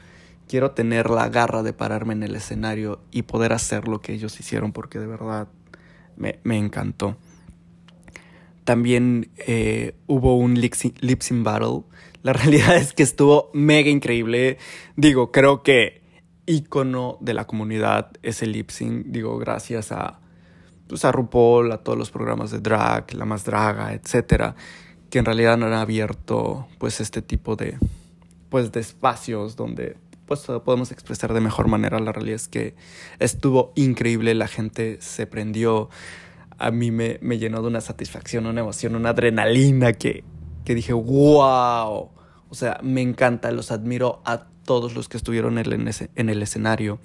quiero 0.47 0.71
tener 0.71 1.09
la 1.09 1.29
garra 1.29 1.63
de 1.63 1.73
pararme 1.73 2.13
en 2.13 2.23
el 2.23 2.35
escenario 2.35 3.01
y 3.11 3.23
poder 3.23 3.53
hacer 3.53 3.87
lo 3.87 4.01
que 4.01 4.13
ellos 4.13 4.39
hicieron 4.39 4.71
porque 4.71 4.99
de 4.99 5.07
verdad 5.07 5.47
me, 6.15 6.39
me 6.43 6.57
encantó. 6.57 7.17
También 8.63 9.29
eh, 9.45 9.95
hubo 10.07 10.37
un 10.37 10.59
lip 10.59 10.73
battle 11.43 11.83
la 12.23 12.31
realidad 12.33 12.77
es 12.77 12.93
que 12.93 13.03
estuvo 13.03 13.51
mega 13.53 13.89
increíble. 13.89 14.57
Digo, 14.95 15.31
creo 15.31 15.61
que 15.61 16.01
ícono 16.45 17.17
de 17.21 17.33
la 17.33 17.45
comunidad 17.45 18.11
es 18.23 18.41
el 18.41 18.53
lip. 18.53 18.71
Digo, 18.71 19.37
gracias 19.37 19.91
a, 19.91 20.19
pues 20.93 21.05
a 21.05 21.11
RuPaul, 21.11 21.71
a 21.71 21.79
todos 21.79 21.97
los 21.97 22.11
programas 22.11 22.51
de 22.51 22.59
drag, 22.59 23.15
La 23.15 23.25
Más 23.25 23.43
Draga, 23.45 23.93
etcétera, 23.93 24.55
que 25.09 25.17
en 25.17 25.25
realidad 25.25 25.53
han 25.53 25.63
abierto 25.63 26.67
pues 26.77 27.01
este 27.01 27.23
tipo 27.23 27.55
de, 27.55 27.79
pues, 28.49 28.71
de 28.71 28.81
espacios 28.81 29.55
donde 29.55 29.97
pues 30.27 30.41
podemos 30.63 30.91
expresar 30.91 31.33
de 31.33 31.41
mejor 31.41 31.67
manera. 31.67 31.99
La 31.99 32.11
realidad 32.11 32.35
es 32.35 32.47
que 32.47 32.75
estuvo 33.17 33.73
increíble, 33.73 34.35
la 34.35 34.47
gente 34.47 34.99
se 35.01 35.25
prendió. 35.25 35.89
A 36.59 36.69
mí 36.69 36.91
me, 36.91 37.17
me 37.23 37.39
llenó 37.39 37.63
de 37.63 37.69
una 37.69 37.81
satisfacción, 37.81 38.45
una 38.45 38.61
emoción, 38.61 38.95
una 38.95 39.09
adrenalina 39.09 39.93
que, 39.93 40.23
que 40.63 40.75
dije, 40.75 40.93
wow. 40.93 42.11
O 42.49 42.55
sea, 42.55 42.79
me 42.83 43.01
encanta, 43.01 43.51
los 43.51 43.71
admiro 43.71 44.21
a 44.25 44.45
todos 44.63 44.93
los 44.93 45.09
que 45.09 45.17
estuvieron 45.17 45.57
en 45.57 46.29
el, 46.29 46.41
escenario. 46.43 46.99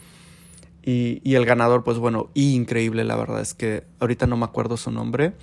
Y, 0.90 1.34
el 1.34 1.44
ganador, 1.44 1.84
pues 1.84 1.98
bueno, 1.98 2.30
increíble, 2.32 3.04
la 3.04 3.14
verdad 3.14 3.42
es 3.42 3.52
que 3.52 3.84
ahorita 4.00 4.26
no 4.26 4.38
me 4.38 4.46
acuerdo 4.46 4.78
su 4.78 4.90
nombre. 4.90 5.34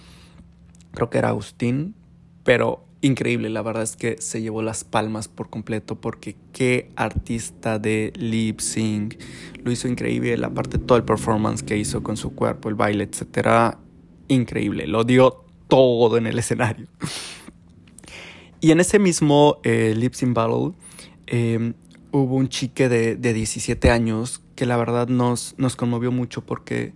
Creo 0.91 1.11
que 1.11 1.19
era 1.19 1.27
Agustín, 1.29 1.93
pero 2.43 2.83
increíble, 3.01 3.51
la 3.51 3.61
verdad 3.61 3.83
es 3.83 3.95
que 3.95 4.19
se 4.19 4.41
llevó 4.41 4.63
las 4.63 4.83
palmas 4.83 5.27
por 5.27 5.51
completo 5.51 6.01
porque 6.01 6.35
qué 6.51 6.89
artista 6.95 7.77
de 7.77 8.11
lip 8.15 8.59
sync. 8.59 9.21
Lo 9.63 9.71
hizo 9.71 9.87
increíble, 9.87 10.35
la 10.35 10.49
parte, 10.49 10.79
todo 10.79 10.97
el 10.97 11.03
performance 11.03 11.61
que 11.61 11.77
hizo 11.77 12.01
con 12.01 12.17
su 12.17 12.33
cuerpo, 12.33 12.69
el 12.69 12.73
baile, 12.73 13.03
etcétera, 13.03 13.77
increíble. 14.27 14.87
Lo 14.87 15.03
dio 15.03 15.45
todo 15.67 16.17
en 16.17 16.25
el 16.25 16.39
escenario. 16.39 16.87
Y 18.61 18.71
en 18.71 18.79
ese 18.79 18.97
mismo 18.97 19.59
eh, 19.63 19.93
Lip 19.95 20.15
Sync 20.15 20.33
Battle 20.33 20.71
em, 21.27 21.75
hubo 22.11 22.33
un 22.35 22.49
chique 22.49 22.89
de, 22.89 23.15
de, 23.15 23.33
17 23.33 23.91
años 23.91 24.41
que 24.55 24.65
la 24.65 24.77
verdad 24.77 25.07
nos, 25.07 25.55
nos 25.57 25.75
conmovió 25.75 26.11
mucho 26.11 26.45
porque, 26.45 26.93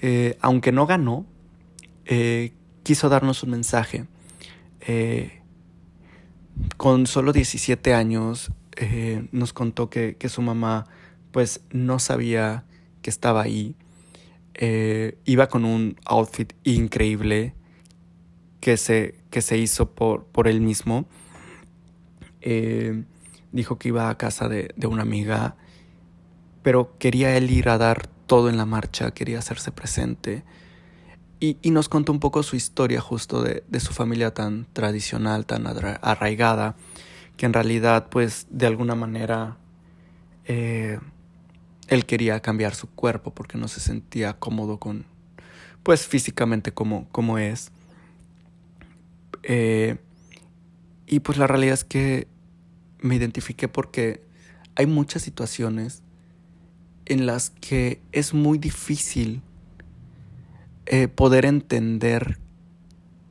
eh, 0.00 0.36
aunque 0.40 0.72
no 0.72 0.86
ganó, 0.86 1.26
eh, 2.06 2.52
quiso 2.82 3.08
darnos 3.08 3.42
un 3.42 3.50
mensaje. 3.50 4.06
Eh, 4.80 5.42
con 6.76 7.06
solo 7.06 7.32
17 7.32 7.94
años 7.94 8.52
nos 9.32 9.52
contó 9.52 9.90
que, 9.90 10.16
que, 10.16 10.28
su 10.28 10.42
mamá 10.42 10.86
pues 11.30 11.60
no 11.70 11.98
sabía 11.98 12.64
que 13.02 13.10
estaba 13.10 13.42
ahí. 13.42 13.76
iba 15.24 15.48
con 15.48 15.64
un 15.64 15.96
outfit 16.04 16.52
increíble 16.64 17.54
que 18.60 18.76
se, 18.76 19.14
que 19.30 19.40
se 19.40 19.58
hizo 19.58 19.94
por, 19.94 20.24
por 20.24 20.48
él 20.48 20.60
mismo. 20.60 21.06
Dijo 23.52 23.78
que 23.78 23.88
iba 23.88 24.08
a 24.08 24.16
casa 24.16 24.48
de, 24.48 24.74
una 24.86 25.02
amiga, 25.02 25.56
pero 26.62 26.96
quería 26.98 27.36
él 27.36 27.50
ir 27.50 27.68
a 27.68 27.78
dar 27.78 28.06
todo 28.26 28.48
en 28.48 28.56
la 28.56 28.66
marcha, 28.66 29.10
quería 29.10 29.38
hacerse 29.38 29.72
presente. 29.72 30.44
Y, 31.40 31.56
nos 31.70 31.88
contó 31.88 32.12
un 32.12 32.20
poco 32.20 32.44
su 32.44 32.54
historia 32.54 33.00
justo 33.00 33.42
de, 33.42 33.64
su 33.80 33.92
familia 33.92 34.32
tan 34.32 34.64
tradicional, 34.72 35.44
tan 35.44 35.66
arraigada, 35.66 36.76
que 37.36 37.46
en 37.46 37.52
realidad 37.52 38.08
pues 38.10 38.46
de 38.50 38.66
alguna 38.66 38.94
manera 38.94 39.56
eh, 40.44 41.00
él 41.88 42.06
quería 42.06 42.38
cambiar 42.40 42.76
su 42.76 42.88
cuerpo 42.88 43.34
porque 43.34 43.58
no 43.58 43.66
se 43.66 43.80
sentía 43.80 44.34
cómodo 44.34 44.78
con 44.78 45.04
pues 45.82 46.06
físicamente 46.06 46.72
como, 46.72 47.08
como 47.10 47.38
es. 47.38 47.72
Eh, 49.42 49.96
y 51.08 51.20
pues 51.20 51.38
la 51.38 51.48
realidad 51.48 51.74
es 51.74 51.84
que 51.84 52.28
me 53.00 53.16
identifiqué 53.16 53.66
porque 53.66 54.22
hay 54.76 54.86
muchas 54.86 55.22
situaciones 55.22 56.02
en 57.06 57.26
las 57.26 57.50
que 57.50 58.00
es 58.12 58.34
muy 58.34 58.58
difícil 58.58 59.42
eh, 60.86 61.08
poder 61.08 61.44
entender 61.44 62.38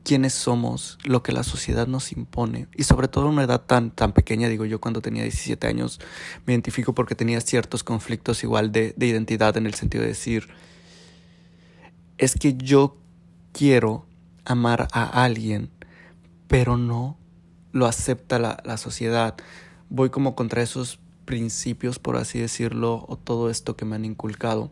quiénes 0.04 0.32
somos, 0.32 0.98
lo 1.04 1.22
que 1.22 1.32
la 1.32 1.44
sociedad 1.44 1.86
nos 1.86 2.12
impone. 2.12 2.66
Y 2.76 2.84
sobre 2.84 3.08
todo 3.08 3.26
en 3.26 3.34
una 3.34 3.44
edad 3.44 3.62
tan, 3.62 3.90
tan 3.90 4.12
pequeña, 4.12 4.48
digo 4.48 4.64
yo 4.64 4.80
cuando 4.80 5.00
tenía 5.00 5.22
17 5.22 5.66
años, 5.66 6.00
me 6.44 6.52
identifico 6.52 6.94
porque 6.94 7.14
tenía 7.14 7.40
ciertos 7.40 7.84
conflictos 7.84 8.42
igual 8.42 8.72
de, 8.72 8.94
de 8.96 9.06
identidad 9.06 9.56
en 9.56 9.66
el 9.66 9.74
sentido 9.74 10.02
de 10.02 10.08
decir, 10.08 10.48
es 12.18 12.34
que 12.34 12.54
yo 12.56 12.96
quiero 13.52 14.06
amar 14.44 14.88
a 14.92 15.22
alguien 15.24 15.70
pero 16.52 16.76
no 16.76 17.16
lo 17.72 17.86
acepta 17.86 18.38
la, 18.38 18.76
sociedad. 18.76 19.36
Voy 19.88 20.10
como 20.10 20.34
contra 20.34 20.60
esos 20.60 20.98
principios, 21.32 21.98
por 21.98 22.18
así 22.18 22.38
decirlo, 22.38 23.06
o 23.08 23.16
todo 23.16 23.48
esto 23.48 23.74
que 23.74 23.86
me 23.86 23.96
han 23.96 24.04
inculcado, 24.04 24.70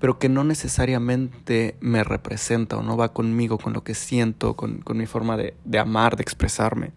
pero 0.00 0.18
que 0.18 0.30
no 0.30 0.42
necesariamente 0.42 1.76
me 1.80 2.02
representa 2.02 2.78
o 2.78 2.82
no 2.82 2.96
va 2.96 3.12
conmigo, 3.12 3.58
con 3.58 3.74
lo 3.74 3.84
que 3.84 3.94
siento, 3.94 4.56
con, 4.56 4.82
mi 4.94 5.04
forma 5.04 5.36
de, 5.36 5.54
de, 5.66 5.78
amar, 5.78 6.16
de 6.16 6.22
expresarme. 6.22 6.92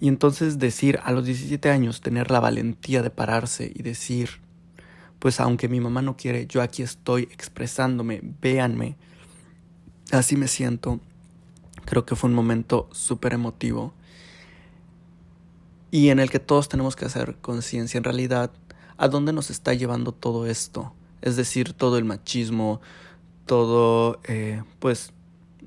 Y 0.00 0.06
entonces 0.06 0.60
decir 0.60 1.00
a 1.02 1.10
los 1.10 1.24
17 1.24 1.68
años, 1.68 2.00
tener 2.00 2.30
la 2.30 2.38
valentía 2.38 3.02
de 3.02 3.10
pararse 3.10 3.72
y 3.74 3.82
decir, 3.82 4.40
pues 5.18 5.40
aunque 5.40 5.68
mi 5.68 5.80
mamá 5.80 6.00
no 6.00 6.16
quiere, 6.16 6.46
yo 6.46 6.62
aquí 6.62 6.84
estoy 6.84 7.24
expresándome, 7.24 8.20
véanme, 8.40 8.96
así 10.12 10.36
me 10.36 10.46
siento, 10.46 11.00
Creo 11.84 12.06
que 12.06 12.16
fue 12.16 12.30
un 12.30 12.36
momento 12.36 12.88
súper 12.92 13.34
emotivo 13.34 13.92
y 15.94 16.10
en 16.10 16.18
el 16.18 16.28
que 16.28 16.40
todos 16.40 16.68
tenemos 16.68 16.96
que 16.96 17.04
hacer 17.04 17.36
conciencia 17.40 17.98
en 17.98 18.02
realidad 18.02 18.50
a 18.96 19.06
dónde 19.06 19.32
nos 19.32 19.50
está 19.50 19.74
llevando 19.74 20.10
todo 20.10 20.48
esto. 20.48 20.92
Es 21.22 21.36
decir, 21.36 21.72
todo 21.72 21.98
el 21.98 22.04
machismo, 22.04 22.80
todo, 23.46 24.18
eh, 24.24 24.64
pues, 24.80 25.12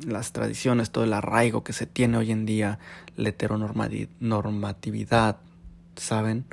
las 0.06 0.34
tradiciones, 0.34 0.92
todo 0.92 1.06
el 1.06 1.14
arraigo 1.14 1.64
que 1.64 1.72
se 1.72 1.86
tiene 1.86 2.18
hoy 2.18 2.34
en 2.34 2.46
día, 2.46 2.78
la 3.16 3.30
heteronormatividad, 3.30 5.38
¿saben? 5.96 6.44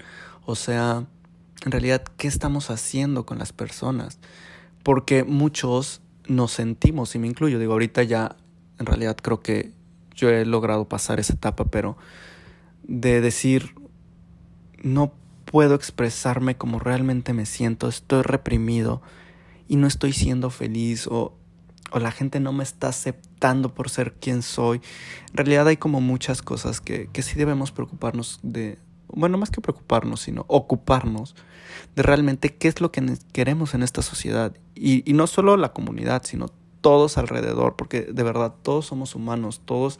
O 0.46 0.54
sea, 0.54 1.04
en 1.64 1.72
realidad 1.72 2.04
qué 2.16 2.28
estamos 2.28 2.70
haciendo 2.70 3.26
con 3.26 3.40
las 3.40 3.52
personas. 3.52 4.20
Porque 4.84 5.24
muchos 5.24 6.00
nos 6.28 6.52
sentimos, 6.52 7.12
y 7.16 7.18
me 7.18 7.26
incluyo, 7.26 7.58
digo, 7.58 7.72
ahorita 7.72 8.04
ya 8.04 8.36
en 8.78 8.86
realidad 8.86 9.16
creo 9.20 9.42
que 9.42 9.72
yo 10.14 10.30
he 10.30 10.46
logrado 10.46 10.88
pasar 10.88 11.18
esa 11.18 11.32
etapa, 11.32 11.64
pero 11.64 11.96
de 12.86 13.20
decir, 13.20 13.74
no 14.82 15.12
puedo 15.44 15.74
expresarme 15.74 16.56
como 16.56 16.78
realmente 16.78 17.32
me 17.32 17.46
siento, 17.46 17.88
estoy 17.88 18.22
reprimido 18.22 19.02
y 19.68 19.76
no 19.76 19.86
estoy 19.86 20.12
siendo 20.12 20.50
feliz 20.50 21.06
o, 21.06 21.36
o 21.90 21.98
la 21.98 22.12
gente 22.12 22.40
no 22.40 22.52
me 22.52 22.64
está 22.64 22.88
aceptando 22.88 23.74
por 23.74 23.88
ser 23.88 24.14
quien 24.14 24.42
soy. 24.42 24.80
En 25.30 25.36
realidad 25.36 25.68
hay 25.68 25.76
como 25.76 26.00
muchas 26.00 26.42
cosas 26.42 26.80
que, 26.80 27.08
que 27.12 27.22
sí 27.22 27.36
debemos 27.36 27.72
preocuparnos 27.72 28.40
de, 28.42 28.78
bueno, 29.08 29.38
más 29.38 29.50
que 29.50 29.60
preocuparnos, 29.60 30.20
sino 30.20 30.44
ocuparnos 30.48 31.34
de 31.94 32.02
realmente 32.02 32.56
qué 32.56 32.68
es 32.68 32.80
lo 32.80 32.90
que 32.90 33.16
queremos 33.32 33.74
en 33.74 33.82
esta 33.82 34.02
sociedad. 34.02 34.56
Y, 34.74 35.08
y 35.08 35.14
no 35.14 35.26
solo 35.26 35.56
la 35.56 35.72
comunidad, 35.72 36.22
sino 36.24 36.48
todos 36.84 37.16
alrededor, 37.16 37.76
porque 37.76 38.02
de 38.02 38.22
verdad 38.22 38.52
todos 38.60 38.84
somos 38.84 39.14
humanos, 39.14 39.62
todos 39.64 39.98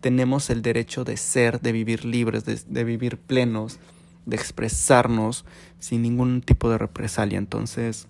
tenemos 0.00 0.48
el 0.48 0.62
derecho 0.62 1.04
de 1.04 1.18
ser, 1.18 1.60
de 1.60 1.72
vivir 1.72 2.06
libres, 2.06 2.46
de, 2.46 2.84
vivir 2.84 3.18
plenos, 3.18 3.78
de 4.24 4.36
expresarnos 4.36 5.44
sin 5.78 6.00
ningún 6.00 6.40
tipo 6.40 6.70
de 6.70 6.78
represalia. 6.78 7.36
Entonces, 7.36 8.06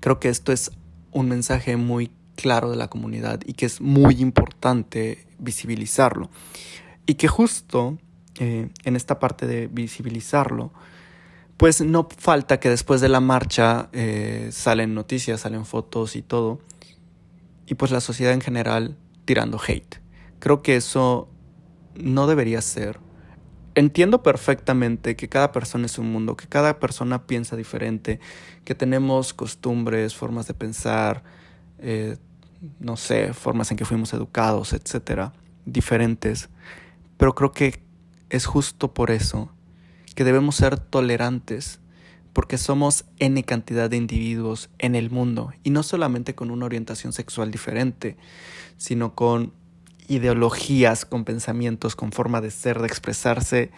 creo 0.00 0.18
que 0.18 0.30
esto 0.30 0.50
es 0.50 0.72
un 1.12 1.28
mensaje 1.28 1.76
muy 1.76 2.10
claro 2.34 2.72
de 2.72 2.76
la 2.76 2.88
comunidad 2.88 3.38
y 3.46 3.52
que 3.52 3.66
es 3.66 3.80
muy 3.80 4.16
importante 4.20 5.28
visibilizarlo. 5.38 6.28
Y 7.06 7.14
que 7.14 7.28
justo 7.28 7.98
eh, 8.40 8.68
en 8.82 8.96
esta 8.96 9.20
parte 9.20 9.46
de 9.46 9.68
visibilizarlo, 9.68 10.72
pues 11.56 11.82
no 11.82 12.08
falta 12.18 12.58
que 12.58 12.68
después 12.68 13.00
de 13.00 13.08
la 13.08 13.20
marcha 13.20 13.90
eh, 13.92 14.48
salen 14.50 14.92
noticias, 14.92 15.42
salen 15.42 15.64
fotos 15.64 16.16
y 16.16 16.22
todo, 16.22 16.58
y 17.66 17.74
pues 17.74 17.90
la 17.90 18.00
sociedad 18.00 18.32
en 18.32 18.40
general 18.40 18.96
tirando 19.24 19.60
hate. 19.66 19.96
Creo 20.38 20.62
que 20.62 20.76
eso 20.76 21.28
no 21.94 22.26
debería 22.26 22.60
ser. 22.62 22.98
Entiendo 23.74 24.22
perfectamente 24.22 25.16
que 25.16 25.28
cada 25.28 25.52
persona 25.52 25.86
es 25.86 25.98
un 25.98 26.10
mundo, 26.10 26.36
que 26.36 26.46
cada 26.46 26.80
persona 26.80 27.26
piensa 27.26 27.56
diferente, 27.56 28.20
que 28.64 28.74
tenemos 28.74 29.32
costumbres, 29.32 30.14
formas 30.14 30.46
de 30.46 30.54
pensar, 30.54 31.22
eh, 31.78 32.16
no 32.78 32.96
sé, 32.96 33.32
formas 33.32 33.70
en 33.70 33.76
que 33.76 33.84
fuimos 33.84 34.12
educados, 34.12 34.72
etcétera, 34.72 35.32
diferentes. 35.64 36.48
Pero 37.16 37.34
creo 37.34 37.52
que 37.52 37.82
es 38.28 38.46
justo 38.46 38.92
por 38.92 39.10
eso 39.10 39.50
que 40.14 40.24
debemos 40.24 40.56
ser 40.56 40.78
tolerantes 40.78 41.79
porque 42.32 42.58
somos 42.58 43.04
N 43.18 43.42
cantidad 43.44 43.90
de 43.90 43.96
individuos 43.96 44.70
en 44.78 44.94
el 44.94 45.10
mundo, 45.10 45.52
y 45.62 45.70
no 45.70 45.82
solamente 45.82 46.34
con 46.34 46.50
una 46.50 46.66
orientación 46.66 47.12
sexual 47.12 47.50
diferente, 47.50 48.16
sino 48.76 49.14
con 49.14 49.52
ideologías, 50.08 51.04
con 51.04 51.24
pensamientos, 51.24 51.96
con 51.96 52.12
forma 52.12 52.40
de 52.40 52.50
ser, 52.50 52.80
de 52.80 52.86
expresarse 52.86 53.70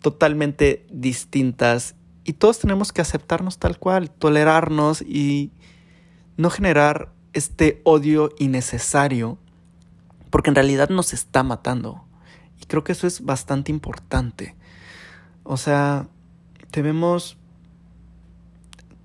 totalmente 0.00 0.86
distintas, 0.90 1.94
y 2.24 2.34
todos 2.34 2.58
tenemos 2.58 2.92
que 2.92 3.02
aceptarnos 3.02 3.58
tal 3.58 3.78
cual, 3.78 4.10
tolerarnos 4.10 5.00
y 5.02 5.52
no 6.36 6.50
generar 6.50 7.12
este 7.32 7.80
odio 7.84 8.30
innecesario, 8.38 9.38
porque 10.30 10.50
en 10.50 10.56
realidad 10.56 10.88
nos 10.88 11.12
está 11.12 11.42
matando. 11.42 12.04
Y 12.60 12.66
creo 12.66 12.82
que 12.82 12.92
eso 12.92 13.06
es 13.06 13.24
bastante 13.24 13.70
importante. 13.70 14.56
O 15.44 15.56
sea, 15.56 16.08
debemos 16.72 17.38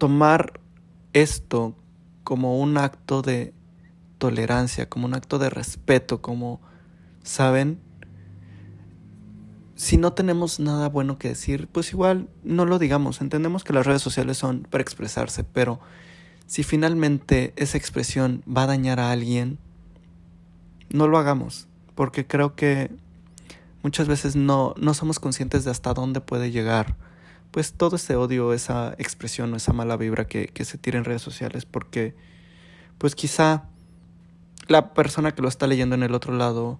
tomar 0.01 0.59
esto 1.13 1.75
como 2.23 2.59
un 2.59 2.79
acto 2.79 3.21
de 3.21 3.53
tolerancia, 4.17 4.89
como 4.89 5.05
un 5.05 5.13
acto 5.13 5.37
de 5.37 5.51
respeto, 5.51 6.23
como, 6.23 6.59
¿saben? 7.21 7.79
Si 9.75 9.97
no 9.97 10.13
tenemos 10.13 10.59
nada 10.59 10.89
bueno 10.89 11.19
que 11.19 11.27
decir, 11.27 11.67
pues 11.71 11.91
igual 11.91 12.29
no 12.43 12.65
lo 12.65 12.79
digamos. 12.79 13.21
Entendemos 13.21 13.63
que 13.63 13.73
las 13.73 13.85
redes 13.85 14.01
sociales 14.01 14.39
son 14.39 14.65
para 14.71 14.81
expresarse, 14.81 15.43
pero 15.43 15.79
si 16.47 16.63
finalmente 16.63 17.53
esa 17.55 17.77
expresión 17.77 18.43
va 18.47 18.63
a 18.63 18.67
dañar 18.73 18.99
a 18.99 19.11
alguien, 19.11 19.59
no 20.89 21.07
lo 21.07 21.19
hagamos, 21.19 21.67
porque 21.93 22.25
creo 22.25 22.55
que 22.55 22.89
muchas 23.83 24.07
veces 24.07 24.35
no, 24.35 24.73
no 24.79 24.95
somos 24.95 25.19
conscientes 25.19 25.63
de 25.63 25.69
hasta 25.69 25.93
dónde 25.93 26.21
puede 26.21 26.49
llegar 26.49 26.95
pues 27.51 27.73
todo 27.73 27.97
ese 27.97 28.15
odio, 28.15 28.53
esa 28.53 28.95
expresión 28.97 29.53
o 29.53 29.57
esa 29.57 29.73
mala 29.73 29.97
vibra 29.97 30.27
que, 30.27 30.47
que 30.47 30.65
se 30.65 30.77
tira 30.77 30.97
en 30.97 31.05
redes 31.05 31.21
sociales, 31.21 31.65
porque 31.65 32.15
pues 32.97 33.15
quizá 33.15 33.65
la 34.67 34.93
persona 34.93 35.33
que 35.33 35.41
lo 35.41 35.47
está 35.47 35.67
leyendo 35.67 35.95
en 35.95 36.03
el 36.03 36.15
otro 36.15 36.33
lado, 36.33 36.79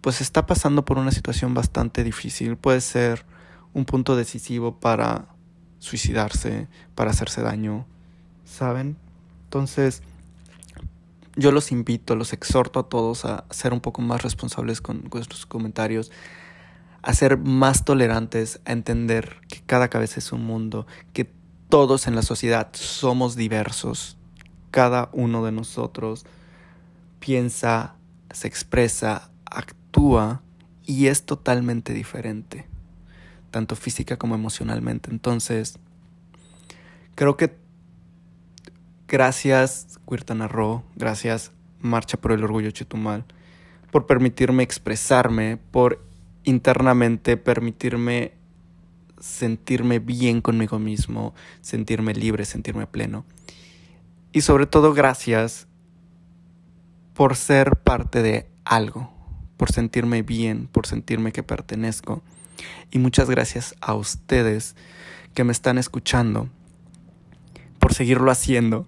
pues 0.00 0.20
está 0.20 0.46
pasando 0.46 0.84
por 0.84 0.98
una 0.98 1.10
situación 1.10 1.52
bastante 1.54 2.04
difícil, 2.04 2.56
puede 2.56 2.80
ser 2.80 3.26
un 3.72 3.84
punto 3.84 4.16
decisivo 4.16 4.78
para 4.78 5.26
suicidarse, 5.80 6.68
para 6.94 7.10
hacerse 7.10 7.42
daño, 7.42 7.86
¿saben? 8.44 8.96
Entonces, 9.44 10.02
yo 11.36 11.52
los 11.52 11.70
invito, 11.70 12.16
los 12.16 12.32
exhorto 12.32 12.80
a 12.80 12.88
todos 12.88 13.24
a 13.24 13.44
ser 13.50 13.72
un 13.72 13.80
poco 13.80 14.00
más 14.00 14.22
responsables 14.22 14.80
con, 14.80 15.10
sus 15.28 15.46
comentarios, 15.46 16.10
a 17.02 17.12
ser 17.12 17.36
más 17.36 17.84
tolerantes, 17.84 18.60
a 18.64 18.72
entender 18.72 19.36
cada 19.66 19.88
cabeza 19.88 20.20
es 20.20 20.32
un 20.32 20.44
mundo, 20.44 20.86
que 21.12 21.30
todos 21.68 22.06
en 22.06 22.14
la 22.14 22.22
sociedad 22.22 22.68
somos 22.72 23.36
diversos, 23.36 24.16
cada 24.70 25.10
uno 25.12 25.44
de 25.44 25.52
nosotros 25.52 26.24
piensa, 27.18 27.96
se 28.30 28.46
expresa, 28.46 29.30
actúa 29.44 30.42
y 30.84 31.06
es 31.08 31.24
totalmente 31.24 31.92
diferente, 31.92 32.66
tanto 33.50 33.74
física 33.74 34.16
como 34.16 34.34
emocionalmente. 34.34 35.10
Entonces, 35.10 35.78
creo 37.14 37.36
que 37.36 37.56
gracias 39.08 39.98
Quirtana 40.08 40.46
Roo, 40.46 40.84
gracias 40.94 41.52
Marcha 41.80 42.16
por 42.16 42.32
el 42.32 42.44
Orgullo 42.44 42.70
Chetumal, 42.70 43.24
por 43.90 44.06
permitirme 44.06 44.62
expresarme, 44.62 45.58
por 45.70 46.04
internamente 46.44 47.36
permitirme 47.36 48.35
sentirme 49.18 49.98
bien 49.98 50.40
conmigo 50.40 50.78
mismo, 50.78 51.34
sentirme 51.60 52.14
libre, 52.14 52.44
sentirme 52.44 52.86
pleno. 52.86 53.24
Y 54.32 54.42
sobre 54.42 54.66
todo 54.66 54.92
gracias 54.92 55.66
por 57.14 57.36
ser 57.36 57.76
parte 57.76 58.22
de 58.22 58.48
algo, 58.64 59.10
por 59.56 59.72
sentirme 59.72 60.22
bien, 60.22 60.66
por 60.66 60.86
sentirme 60.86 61.32
que 61.32 61.42
pertenezco. 61.42 62.22
Y 62.90 62.98
muchas 62.98 63.30
gracias 63.30 63.74
a 63.80 63.94
ustedes 63.94 64.76
que 65.34 65.44
me 65.44 65.52
están 65.52 65.78
escuchando, 65.78 66.50
por 67.78 67.94
seguirlo 67.94 68.30
haciendo, 68.30 68.86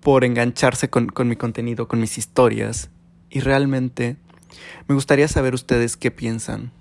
por 0.00 0.24
engancharse 0.24 0.90
con, 0.90 1.06
con 1.06 1.28
mi 1.28 1.36
contenido, 1.36 1.86
con 1.88 2.00
mis 2.00 2.18
historias. 2.18 2.90
Y 3.30 3.40
realmente 3.40 4.16
me 4.88 4.94
gustaría 4.94 5.28
saber 5.28 5.54
ustedes 5.54 5.96
qué 5.96 6.10
piensan, 6.10 6.72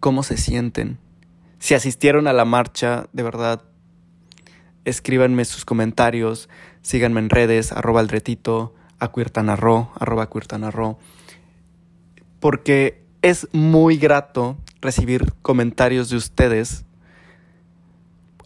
cómo 0.00 0.22
se 0.22 0.36
sienten, 0.36 0.98
si 1.58 1.74
asistieron 1.74 2.26
a 2.26 2.32
la 2.32 2.44
marcha, 2.44 3.06
de 3.12 3.22
verdad, 3.22 3.62
escríbanme 4.84 5.44
sus 5.44 5.64
comentarios, 5.64 6.48
síganme 6.82 7.20
en 7.20 7.30
redes, 7.30 7.72
arroba 7.72 8.00
aldretito, 8.00 8.74
acuirtanarro, 8.98 9.90
arroba 9.98 10.24
acuirtanarro, 10.24 10.98
porque 12.40 13.04
es 13.22 13.48
muy 13.52 13.96
grato 13.96 14.56
recibir 14.80 15.32
comentarios 15.42 16.08
de 16.08 16.16
ustedes 16.16 16.84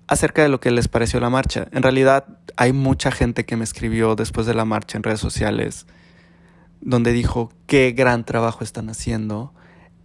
acerca 0.07 0.43
de 0.43 0.49
lo 0.49 0.61
que 0.61 0.71
les 0.71 0.89
pareció 0.89 1.21
la 1.21 1.31
marcha. 1.31 1.69
En 1.73 1.83
realidad 1.83 2.39
hay 2.57 2.73
mucha 2.73 3.11
gente 3.11 3.45
que 3.45 3.57
me 3.57 3.65
escribió 3.65 4.15
después 4.15 4.47
de 4.47 4.55
la 4.55 4.65
marcha 4.65 4.97
en 4.97 5.03
redes 5.03 5.21
sociales 5.21 5.87
donde 6.83 7.13
dijo 7.13 7.51
qué 7.67 7.93
gran 7.93 8.25
trabajo 8.25 8.65
están 8.65 8.91
haciendo, 8.91 9.55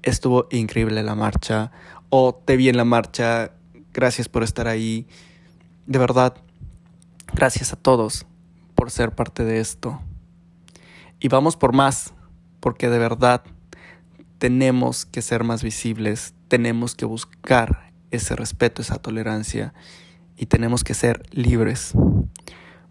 estuvo 0.03 0.47
increíble 0.51 1.03
la 1.03 1.15
marcha, 1.15 1.71
o 2.09 2.33
te 2.33 2.57
vi 2.57 2.69
en 2.69 2.77
la 2.77 2.85
marcha, 2.85 3.51
gracias 3.93 4.29
por 4.29 4.43
estar 4.43 4.67
ahí, 4.67 5.07
de 5.85 5.99
verdad, 5.99 6.35
gracias 7.33 7.73
a 7.73 7.75
todos 7.75 8.25
por 8.75 8.91
ser 8.91 9.15
parte 9.15 9.43
de 9.43 9.59
esto. 9.59 9.99
Y 11.19 11.29
vamos 11.29 11.55
por 11.55 11.73
más, 11.73 12.13
porque 12.59 12.89
de 12.89 12.99
verdad 12.99 13.43
tenemos 14.37 15.05
que 15.05 15.21
ser 15.21 15.43
más 15.43 15.63
visibles, 15.63 16.33
tenemos 16.47 16.95
que 16.95 17.05
buscar 17.05 17.91
ese 18.11 18.35
respeto, 18.35 18.81
esa 18.81 18.97
tolerancia 18.97 19.73
y 20.37 20.45
tenemos 20.45 20.83
que 20.83 20.93
ser 20.93 21.23
libres. 21.31 21.93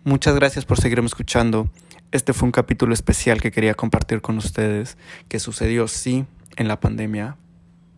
Muchas 0.04 0.34
gracias 0.34 0.64
por 0.64 0.80
seguirme 0.80 1.06
escuchando. 1.06 1.70
Este 2.12 2.32
fue 2.32 2.46
un 2.46 2.52
capítulo 2.52 2.94
especial 2.94 3.40
que 3.40 3.50
quería 3.50 3.74
compartir 3.74 4.20
con 4.20 4.38
ustedes, 4.38 4.96
que 5.28 5.40
sucedió 5.40 5.88
sí 5.88 6.26
en 6.56 6.68
la 6.68 6.80
pandemia, 6.80 7.36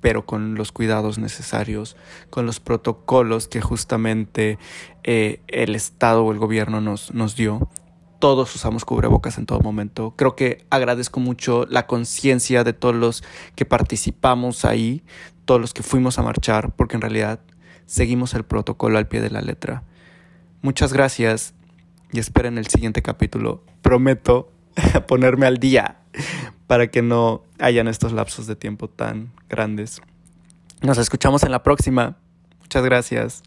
pero 0.00 0.26
con 0.26 0.54
los 0.54 0.72
cuidados 0.72 1.18
necesarios, 1.18 1.96
con 2.30 2.46
los 2.46 2.60
protocolos 2.60 3.48
que 3.48 3.60
justamente 3.60 4.58
eh, 5.04 5.40
el 5.48 5.74
Estado 5.74 6.24
o 6.24 6.32
el 6.32 6.38
gobierno 6.38 6.80
nos, 6.80 7.12
nos 7.14 7.36
dio. 7.36 7.68
Todos 8.18 8.54
usamos 8.54 8.84
cubrebocas 8.84 9.38
en 9.38 9.46
todo 9.46 9.60
momento. 9.60 10.14
Creo 10.16 10.34
que 10.34 10.66
agradezco 10.70 11.20
mucho 11.20 11.66
la 11.68 11.86
conciencia 11.86 12.64
de 12.64 12.72
todos 12.72 12.94
los 12.94 13.22
que 13.54 13.64
participamos 13.64 14.64
ahí, 14.64 15.04
todos 15.44 15.60
los 15.60 15.72
que 15.72 15.82
fuimos 15.82 16.18
a 16.18 16.22
marchar, 16.22 16.74
porque 16.74 16.96
en 16.96 17.02
realidad 17.02 17.40
seguimos 17.86 18.34
el 18.34 18.44
protocolo 18.44 18.98
al 18.98 19.08
pie 19.08 19.20
de 19.20 19.30
la 19.30 19.40
letra. 19.40 19.84
Muchas 20.62 20.92
gracias 20.92 21.54
y 22.12 22.18
esperen 22.18 22.58
el 22.58 22.66
siguiente 22.66 23.02
capítulo. 23.02 23.64
Prometo 23.82 24.52
ponerme 25.06 25.46
al 25.46 25.58
día 25.58 25.98
para 26.66 26.88
que 26.88 27.02
no 27.02 27.42
hayan 27.58 27.88
estos 27.88 28.12
lapsos 28.12 28.46
de 28.46 28.56
tiempo 28.56 28.88
tan 28.88 29.32
grandes. 29.48 30.00
Nos 30.82 30.98
escuchamos 30.98 31.42
en 31.42 31.50
la 31.50 31.62
próxima. 31.62 32.16
Muchas 32.60 32.84
gracias. 32.84 33.42